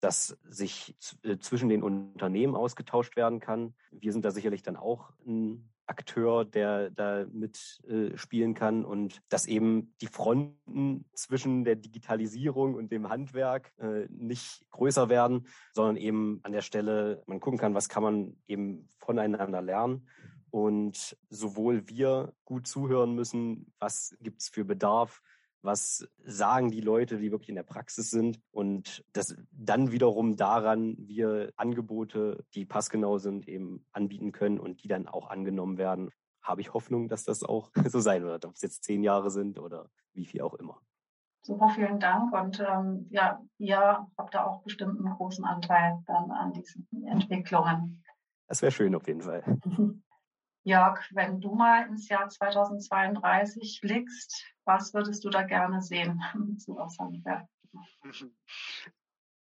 dass 0.00 0.38
sich 0.44 0.96
äh, 1.22 1.38
zwischen 1.38 1.68
den 1.68 1.82
Unternehmen 1.82 2.54
ausgetauscht 2.54 3.16
werden 3.16 3.40
kann. 3.40 3.74
Wir 3.90 4.12
sind 4.12 4.24
da 4.24 4.30
sicherlich 4.30 4.62
dann 4.62 4.76
auch 4.76 5.10
ein 5.26 5.70
Akteur, 5.86 6.44
der 6.44 6.90
da 6.90 7.26
mitspielen 7.32 8.50
äh, 8.52 8.54
kann 8.54 8.84
und 8.84 9.22
dass 9.30 9.46
eben 9.46 9.94
die 10.02 10.06
Fronten 10.06 11.06
zwischen 11.14 11.64
der 11.64 11.76
Digitalisierung 11.76 12.74
und 12.74 12.92
dem 12.92 13.08
Handwerk 13.08 13.72
äh, 13.78 14.06
nicht 14.10 14.66
größer 14.70 15.08
werden, 15.08 15.46
sondern 15.72 15.96
eben 15.96 16.40
an 16.42 16.52
der 16.52 16.60
Stelle 16.60 17.22
man 17.26 17.40
gucken 17.40 17.58
kann, 17.58 17.74
was 17.74 17.88
kann 17.88 18.02
man 18.02 18.36
eben 18.46 18.88
voneinander 18.98 19.62
lernen 19.62 20.06
und 20.50 21.16
sowohl 21.30 21.88
wir 21.88 22.32
gut 22.44 22.66
zuhören 22.66 23.14
müssen, 23.14 23.72
was 23.78 24.16
gibt's 24.20 24.48
für 24.48 24.64
Bedarf, 24.64 25.22
was 25.62 26.08
sagen 26.24 26.70
die 26.70 26.80
Leute, 26.80 27.18
die 27.18 27.30
wirklich 27.30 27.48
in 27.48 27.56
der 27.56 27.62
Praxis 27.62 28.10
sind 28.10 28.40
und 28.50 29.04
dass 29.12 29.36
dann 29.50 29.90
wiederum 29.90 30.36
daran 30.36 30.96
wir 30.98 31.52
Angebote, 31.56 32.44
die 32.54 32.64
passgenau 32.64 33.18
sind, 33.18 33.48
eben 33.48 33.84
anbieten 33.92 34.32
können 34.32 34.58
und 34.58 34.82
die 34.82 34.88
dann 34.88 35.08
auch 35.08 35.28
angenommen 35.28 35.78
werden. 35.78 36.10
Habe 36.42 36.60
ich 36.60 36.72
Hoffnung, 36.72 37.08
dass 37.08 37.24
das 37.24 37.42
auch 37.42 37.70
so 37.86 38.00
sein 38.00 38.22
wird, 38.22 38.44
ob 38.44 38.54
es 38.54 38.62
jetzt 38.62 38.84
zehn 38.84 39.02
Jahre 39.02 39.30
sind 39.30 39.58
oder 39.58 39.90
wie 40.14 40.26
viel 40.26 40.42
auch 40.42 40.54
immer. 40.54 40.80
Super, 41.42 41.70
vielen 41.70 41.98
Dank. 41.98 42.32
Und 42.32 42.60
ähm, 42.60 43.06
ja, 43.10 43.40
ihr 43.58 44.06
habt 44.16 44.34
da 44.34 44.44
auch 44.44 44.62
bestimmt 44.62 44.98
einen 44.98 45.14
großen 45.14 45.44
Anteil 45.44 46.02
dann 46.06 46.30
an 46.30 46.52
diesen 46.52 46.86
Entwicklungen. 47.06 48.04
Das 48.48 48.62
wäre 48.62 48.72
schön 48.72 48.94
auf 48.94 49.06
jeden 49.06 49.22
Fall. 49.22 49.42
Jörg, 50.68 51.00
wenn 51.12 51.40
du 51.40 51.54
mal 51.54 51.86
ins 51.88 52.08
Jahr 52.08 52.28
2032 52.28 53.80
blickst, 53.80 54.44
was 54.64 54.92
würdest 54.92 55.24
du 55.24 55.30
da 55.30 55.42
gerne 55.42 55.80
sehen? 55.80 56.22
Zu? 56.58 56.78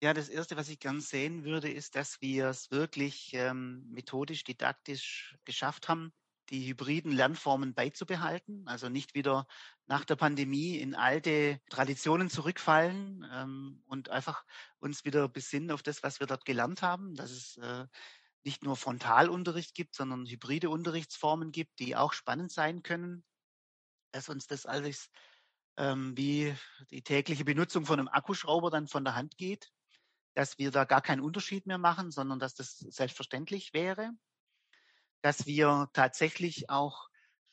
Ja, 0.03 0.15
das 0.15 0.31
Erste, 0.31 0.57
was 0.57 0.71
ich 0.71 0.79
gern 0.79 1.03
sehen 1.03 1.45
würde, 1.45 1.71
ist, 1.71 1.95
dass 1.95 2.23
wir 2.23 2.47
es 2.47 2.71
wirklich 2.71 3.35
ähm, 3.35 3.87
methodisch, 3.91 4.45
didaktisch 4.45 5.37
geschafft 5.45 5.91
haben, 5.91 6.15
die 6.49 6.67
hybriden 6.67 7.13
Lernformen 7.13 7.75
beizubehalten, 7.75 8.67
also 8.67 8.89
nicht 8.89 9.15
wieder 9.15 9.47
nach 9.87 10.07
der 10.07 10.17
Pandemie 10.17 10.79
in 10.79 10.95
alte 10.95 11.61
Traditionen 11.69 12.31
zurückfallen 12.31 13.29
ähm, 13.31 13.83
und 13.85 14.09
einfach 14.09 14.43
uns 14.79 15.05
wieder 15.05 15.29
besinnen 15.29 15.71
auf 15.71 15.83
das, 15.83 16.03
was 16.03 16.19
wir 16.19 16.27
dort 16.27 16.47
gelernt 16.47 16.81
haben, 16.81 17.15
dass 17.15 17.31
es 17.31 17.59
äh, 17.59 17.87
nicht 18.45 18.63
nur 18.63 18.77
Frontalunterricht 18.77 19.75
gibt, 19.75 19.95
sondern 19.95 20.27
hybride 20.27 20.71
Unterrichtsformen 20.71 21.53
gibt, 21.53 21.79
die 21.79 21.97
auch 21.97 22.13
spannend 22.13 22.53
sein 22.53 22.83
können, 22.83 23.25
dass 24.13 24.29
uns 24.29 24.47
das 24.47 24.67
alles 24.67 25.11
ähm, 25.77 26.17
wie 26.17 26.55
die 26.91 27.03
tägliche 27.03 27.45
Benutzung 27.45 27.87
von 27.87 27.99
einem 27.99 28.09
Akkuschrauber 28.09 28.71
dann 28.71 28.89
von 28.89 29.05
der 29.05 29.15
Hand 29.15 29.37
geht, 29.37 29.71
dass 30.35 30.59
wir 30.59 30.71
da 30.71 30.85
gar 30.85 31.03
keinen 31.03 31.21
Unterschied 31.21 31.67
mehr 31.67 31.79
machen, 31.79 32.11
sondern 32.11 32.39
dass 32.39 32.55
das 32.55 32.79
selbstverständlich 32.79 33.73
wäre, 33.73 34.11
dass 35.23 35.47
wir 35.47 35.91
tatsächlich 35.93 36.71
auch 36.71 37.09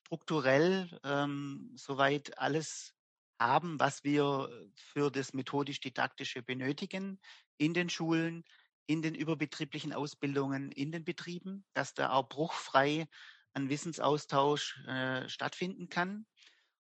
strukturell 0.06 1.00
ähm, 1.04 1.72
soweit 1.76 2.38
alles 2.38 2.94
haben, 3.40 3.80
was 3.80 4.04
wir 4.04 4.50
für 4.76 5.12
das 5.12 5.34
methodisch-didaktische 5.34 6.42
benötigen 6.42 7.20
in 7.58 7.74
den 7.74 7.90
Schulen, 7.90 8.44
in 8.88 9.02
den 9.02 9.16
überbetrieblichen 9.16 9.94
Ausbildungen 9.94 10.72
in 10.72 10.92
den 10.92 11.04
Betrieben, 11.04 11.66
dass 11.74 11.94
da 11.94 12.12
auch 12.12 12.28
bruchfrei 12.30 13.08
ein 13.54 13.70
Wissensaustausch 13.70 14.84
äh, 14.88 15.28
stattfinden 15.30 15.90
kann 15.90 16.26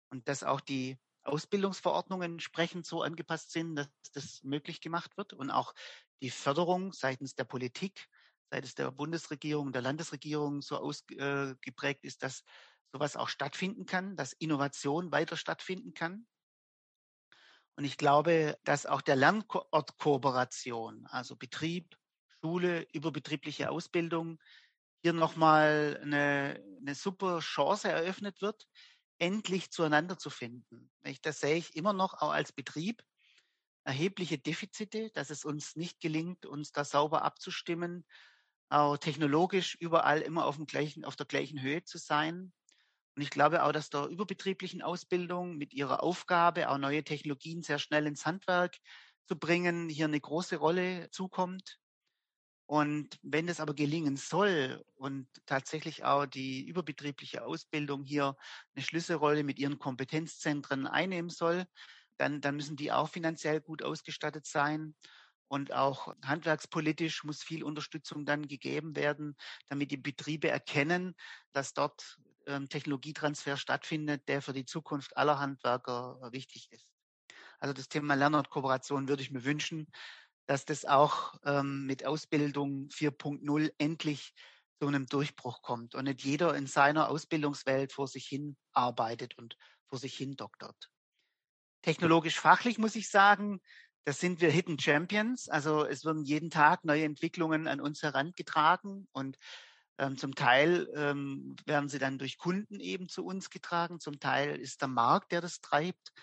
und 0.10 0.28
dass 0.28 0.43
auch 0.43 0.62
die 0.62 0.98
Ausbildungsverordnungen 1.24 2.34
entsprechend 2.34 2.86
so 2.86 3.02
angepasst 3.02 3.52
sind, 3.52 3.76
dass 3.76 3.89
das 4.13 4.43
möglich 4.43 4.80
gemacht 4.80 5.17
wird 5.17 5.34
und 5.34 5.52
auch 5.52 5.74
die 6.22 6.30
Förderung 6.30 6.93
seitens 6.93 7.36
der 7.36 7.43
Politik, 7.43 8.08
seitens 8.50 8.76
der 8.76 8.91
Bundesregierung, 8.91 9.74
der 9.74 9.82
Landesregierung 9.82 10.62
so 10.62 10.78
ausgeprägt 10.78 12.06
ist, 12.06 12.24
dass 12.24 12.43
sowas 12.93 13.17
auch 13.17 13.28
stattfinden 13.28 13.86
kann, 13.86 14.15
dass 14.15 14.32
Innovation 14.34 15.12
weiter 15.12 15.36
stattfinden 15.36 15.93
kann. 15.93 16.26
Und 17.78 17.86
ich 17.86 17.98
glaube, 17.98 18.58
dass 18.63 18.86
auch 18.88 19.02
der 19.02 19.16
Lernortkooperation, 19.16 21.06
also 21.08 21.36
Betrieb, 21.36 21.96
Schule, 22.42 22.88
überbetriebliche 22.92 23.70
Ausbildung, 23.70 24.40
hier 25.04 25.13
nochmal 25.13 26.00
eine, 26.02 26.63
eine 26.82 26.96
super 26.96 27.40
Chance 27.40 27.90
eröffnet 27.90 28.42
wird, 28.42 28.68
endlich 29.20 29.72
zueinander 29.72 30.18
zu 30.18 30.30
finden. 30.30 30.92
Das 31.22 31.40
sehe 31.40 31.56
ich 31.56 31.76
immer 31.76 31.94
noch 31.94 32.16
auch 32.16 32.32
als 32.32 32.52
Betrieb 32.52 33.04
erhebliche 33.84 34.38
Defizite, 34.38 35.12
dass 35.13 35.30
es 35.30 35.46
uns 35.46 35.76
nicht 35.76 36.02
gelingt, 36.02 36.46
uns 36.46 36.72
da 36.74 36.84
sauber 36.84 37.22
abzustimmen, 37.24 38.06
auch 38.70 38.98
technologisch 38.98 39.76
überall 39.80 40.22
immer 40.22 40.46
auf, 40.46 40.58
dem 40.58 40.66
gleichen, 40.66 41.06
auf 41.06 41.16
der 41.16 41.26
gleichen 41.26 41.62
Höhe 41.62 41.84
zu 41.84 41.98
sein. 41.98 42.54
Und 43.18 43.24
ich 43.24 43.32
glaube 43.32 43.64
auch, 43.64 43.72
dass 43.74 43.90
der 43.90 44.06
überbetrieblichen 44.06 44.84
Ausbildung 44.84 45.58
mit 45.58 45.74
ihrer 45.74 46.04
Aufgabe, 46.04 46.70
auch 46.70 46.78
neue 46.78 47.04
Technologien 47.04 47.64
sehr 47.64 47.80
schnell 47.80 48.06
ins 48.08 48.28
Handwerk 48.28 48.78
zu 49.26 49.38
bringen, 49.40 49.90
hier 49.90 50.06
eine 50.06 50.22
große 50.22 50.58
Rolle 50.58 51.10
zukommt. 51.10 51.80
Und 52.70 53.18
wenn 53.24 53.48
es 53.48 53.60
aber 53.62 53.74
gelingen 53.74 54.18
soll 54.18 54.84
und 54.96 55.30
tatsächlich 55.46 56.04
auch 56.06 56.26
die 56.26 56.66
überbetriebliche 56.68 57.46
Ausbildung 57.46 58.04
hier 58.04 58.36
eine 58.76 58.84
Schlüsselrolle 58.86 59.44
mit 59.44 59.58
ihren 59.58 59.80
Kompetenzzentren 59.80 60.86
einnehmen 60.86 61.30
soll, 61.30 61.66
dann, 62.18 62.42
dann 62.42 62.56
müssen 62.58 62.76
die 62.76 62.92
auch 62.92 63.10
finanziell 63.10 63.62
gut 63.62 63.84
ausgestattet 63.84 64.46
sein. 64.46 64.96
Und 65.50 65.74
auch 65.74 66.14
handwerkspolitisch 66.26 67.24
muss 67.24 67.42
viel 67.42 67.64
Unterstützung 67.64 68.26
dann 68.26 68.50
gegeben 68.50 68.98
werden, 68.98 69.38
damit 69.70 69.92
die 69.92 69.98
Betriebe 69.98 70.50
erkennen, 70.50 71.16
dass 71.54 71.74
dort 71.74 72.18
ähm, 72.48 72.70
Technologietransfer 72.70 73.58
stattfindet, 73.58 74.28
der 74.28 74.42
für 74.42 74.54
die 74.54 74.66
Zukunft 74.66 75.16
aller 75.18 75.40
Handwerker 75.40 76.20
äh, 76.24 76.32
wichtig 76.32 76.72
ist. 76.72 76.92
Also 77.60 77.74
das 77.74 77.90
Thema 77.90 78.16
Lernortkooperation 78.16 79.08
würde 79.08 79.22
ich 79.22 79.32
mir 79.32 79.44
wünschen, 79.44 79.88
dass 80.46 80.66
das 80.66 80.86
auch 80.86 81.36
ähm, 81.44 81.86
mit 81.86 82.06
Ausbildung 82.06 82.90
4.0 82.90 83.72
endlich 83.78 84.34
zu 84.80 84.88
einem 84.88 85.08
Durchbruch 85.08 85.62
kommt 85.62 85.96
und 85.96 86.06
nicht 86.06 86.24
jeder 86.24 86.56
in 86.56 86.68
seiner 86.68 87.10
Ausbildungswelt 87.10 87.92
vor 87.92 88.08
sich 88.08 88.28
hin 88.28 88.56
arbeitet 88.74 89.38
und 89.38 89.58
vor 89.88 90.00
sich 90.00 90.16
hin 90.16 90.36
doktert. 90.36 90.90
Technologisch 91.82 92.40
fachlich 92.40 92.78
muss 92.78 92.96
ich 92.96 93.10
sagen, 93.10 93.60
das 94.06 94.20
sind 94.20 94.40
wir 94.40 94.50
Hidden 94.50 94.80
Champions. 94.80 95.50
Also 95.50 95.86
es 95.86 96.06
werden 96.06 96.24
jeden 96.24 96.50
Tag 96.50 96.86
neue 96.86 97.04
Entwicklungen 97.04 97.68
an 97.68 97.82
uns 97.82 98.04
herangetragen 98.04 99.08
und 99.12 99.38
ähm, 99.98 100.18
zum 100.18 100.36
Teil 100.36 100.90
ähm, 100.96 101.56
werden 101.66 101.90
sie 101.90 102.00
dann 102.00 102.18
durch 102.18 102.38
Kunden 102.38 102.80
eben 102.80 103.10
zu 103.10 103.26
uns 103.26 103.50
getragen, 103.50 104.00
zum 104.00 104.20
Teil 104.20 104.56
ist 104.58 104.82
der 104.82 104.88
Markt, 104.88 105.32
der 105.32 105.42
das 105.42 105.62
treibt. 105.62 106.14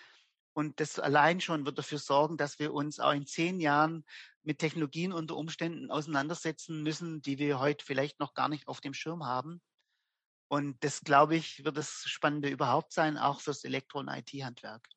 Und 0.53 0.79
das 0.79 0.99
allein 0.99 1.41
schon 1.41 1.65
wird 1.65 1.77
dafür 1.77 1.97
sorgen, 1.97 2.37
dass 2.37 2.59
wir 2.59 2.73
uns 2.73 3.01
auch 3.01 3.11
in 3.11 3.25
zehn 3.25 3.59
Jahren 3.59 4.05
mit 4.43 4.59
Technologien 4.59 5.11
unter 5.11 5.35
Umständen 5.35 5.91
auseinandersetzen 5.91 6.81
müssen, 6.81 7.21
die 7.21 7.37
wir 7.39 7.59
heute 7.59 7.83
vielleicht 7.83 8.19
noch 8.19 8.33
gar 8.33 8.47
nicht 8.47 8.67
auf 8.67 8.79
dem 8.79 8.93
Schirm 8.93 9.25
haben. 9.25 9.61
Und 10.47 10.81
das, 10.83 11.01
glaube 11.01 11.35
ich, 11.35 11.65
wird 11.65 11.75
das 11.75 12.03
Spannende 12.05 12.49
überhaupt 12.49 12.93
sein, 12.93 13.17
auch 13.17 13.41
fürs 13.41 13.63
Elektro- 13.65 13.99
und 13.99 14.07
IT-Handwerk. 14.07 14.87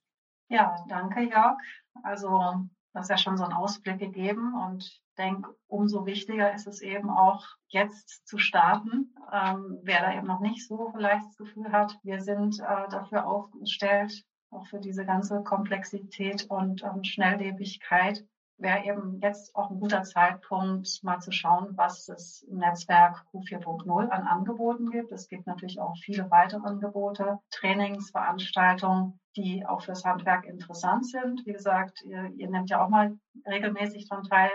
Ja, 0.48 0.76
danke, 0.88 1.22
Jörg. 1.22 1.56
Also, 2.04 2.68
hast 2.98 3.10
ja 3.10 3.18
schon 3.18 3.36
so 3.36 3.44
einen 3.44 3.52
Ausblick 3.52 3.98
gegeben 3.98 4.54
und 4.54 4.84
ich 4.84 5.02
denke, 5.16 5.54
umso 5.66 6.06
wichtiger 6.06 6.52
ist 6.54 6.66
es 6.66 6.80
eben 6.80 7.10
auch, 7.10 7.44
jetzt 7.68 8.26
zu 8.26 8.38
starten. 8.38 9.14
Ähm, 9.32 9.78
wer 9.82 10.00
da 10.00 10.16
eben 10.16 10.26
noch 10.26 10.40
nicht 10.40 10.66
so 10.66 10.90
vielleicht 10.94 11.24
das 11.26 11.36
Gefühl 11.36 11.72
hat, 11.72 11.98
wir 12.02 12.20
sind 12.20 12.60
äh, 12.60 12.88
dafür 12.88 13.26
aufgestellt, 13.26 14.24
auch 14.50 14.66
für 14.66 14.80
diese 14.80 15.04
ganze 15.04 15.42
Komplexität 15.42 16.46
und 16.48 16.82
ähm, 16.82 17.04
Schnelllebigkeit 17.04 18.24
wäre 18.58 18.84
eben 18.84 19.20
jetzt 19.20 19.54
auch 19.54 19.70
ein 19.70 19.78
guter 19.78 20.02
Zeitpunkt, 20.02 20.88
mal 21.02 21.20
zu 21.20 21.30
schauen, 21.30 21.76
was 21.76 22.08
im 22.48 22.58
Netzwerk 22.58 23.24
Q4.0 23.32 24.08
an 24.08 24.26
Angeboten 24.26 24.90
gibt. 24.90 25.12
Es 25.12 25.28
gibt 25.28 25.46
natürlich 25.46 25.80
auch 25.80 25.96
viele 26.02 26.30
weitere 26.30 26.66
Angebote, 26.66 27.38
Trainings, 27.50 28.10
Veranstaltungen, 28.10 29.20
die 29.38 29.64
auch 29.64 29.82
fürs 29.82 30.04
Handwerk 30.04 30.44
interessant 30.44 31.06
sind. 31.06 31.46
Wie 31.46 31.52
gesagt, 31.52 32.02
ihr, 32.04 32.30
ihr 32.36 32.50
nehmt 32.50 32.70
ja 32.70 32.84
auch 32.84 32.88
mal 32.88 33.16
regelmäßig 33.46 34.08
daran 34.08 34.24
teil 34.24 34.50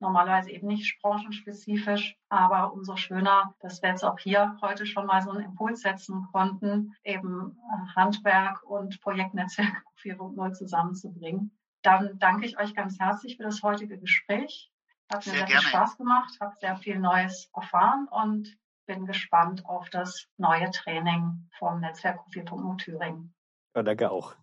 normalerweise 0.00 0.50
eben 0.50 0.68
nicht 0.68 1.00
branchenspezifisch, 1.02 2.16
aber 2.28 2.72
umso 2.72 2.96
schöner, 2.96 3.54
dass 3.60 3.82
wir 3.82 3.90
jetzt 3.90 4.04
auch 4.04 4.18
hier 4.18 4.56
heute 4.62 4.86
schon 4.86 5.06
mal 5.06 5.22
so 5.22 5.30
einen 5.30 5.44
Impuls 5.44 5.80
setzen 5.80 6.28
konnten, 6.32 6.94
eben 7.02 7.56
äh, 7.56 7.96
Handwerk 7.96 8.62
und 8.62 9.00
Projektnetzwerk 9.00 9.82
4.0 10.02 10.52
zusammenzubringen. 10.52 11.58
Dann 11.82 12.18
danke 12.18 12.46
ich 12.46 12.58
euch 12.58 12.74
ganz 12.74 12.98
herzlich 12.98 13.36
für 13.36 13.44
das 13.44 13.62
heutige 13.62 13.98
Gespräch. 13.98 14.70
Hat 15.10 15.26
mir 15.26 15.32
sehr, 15.32 15.46
sehr 15.46 15.46
viel 15.46 15.68
Spaß 15.68 15.96
gemacht, 15.96 16.38
habe 16.40 16.54
sehr 16.60 16.76
viel 16.76 16.98
Neues 16.98 17.50
erfahren 17.54 18.08
und 18.10 18.56
bin 18.86 19.06
gespannt 19.06 19.64
auf 19.66 19.88
das 19.90 20.26
neue 20.36 20.70
Training 20.70 21.48
vom 21.58 21.80
Netzwerk 21.80 22.20
4.0 22.32 22.78
Thüringen. 22.78 23.34
Ja, 23.78 23.84
danke 23.84 24.10
auch. 24.10 24.34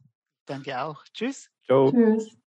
Danke 0.46 0.82
auch. 0.82 1.04
Tschüss. 1.14 1.52
Ciao. 1.66 1.92
Tschüss. 1.92 2.38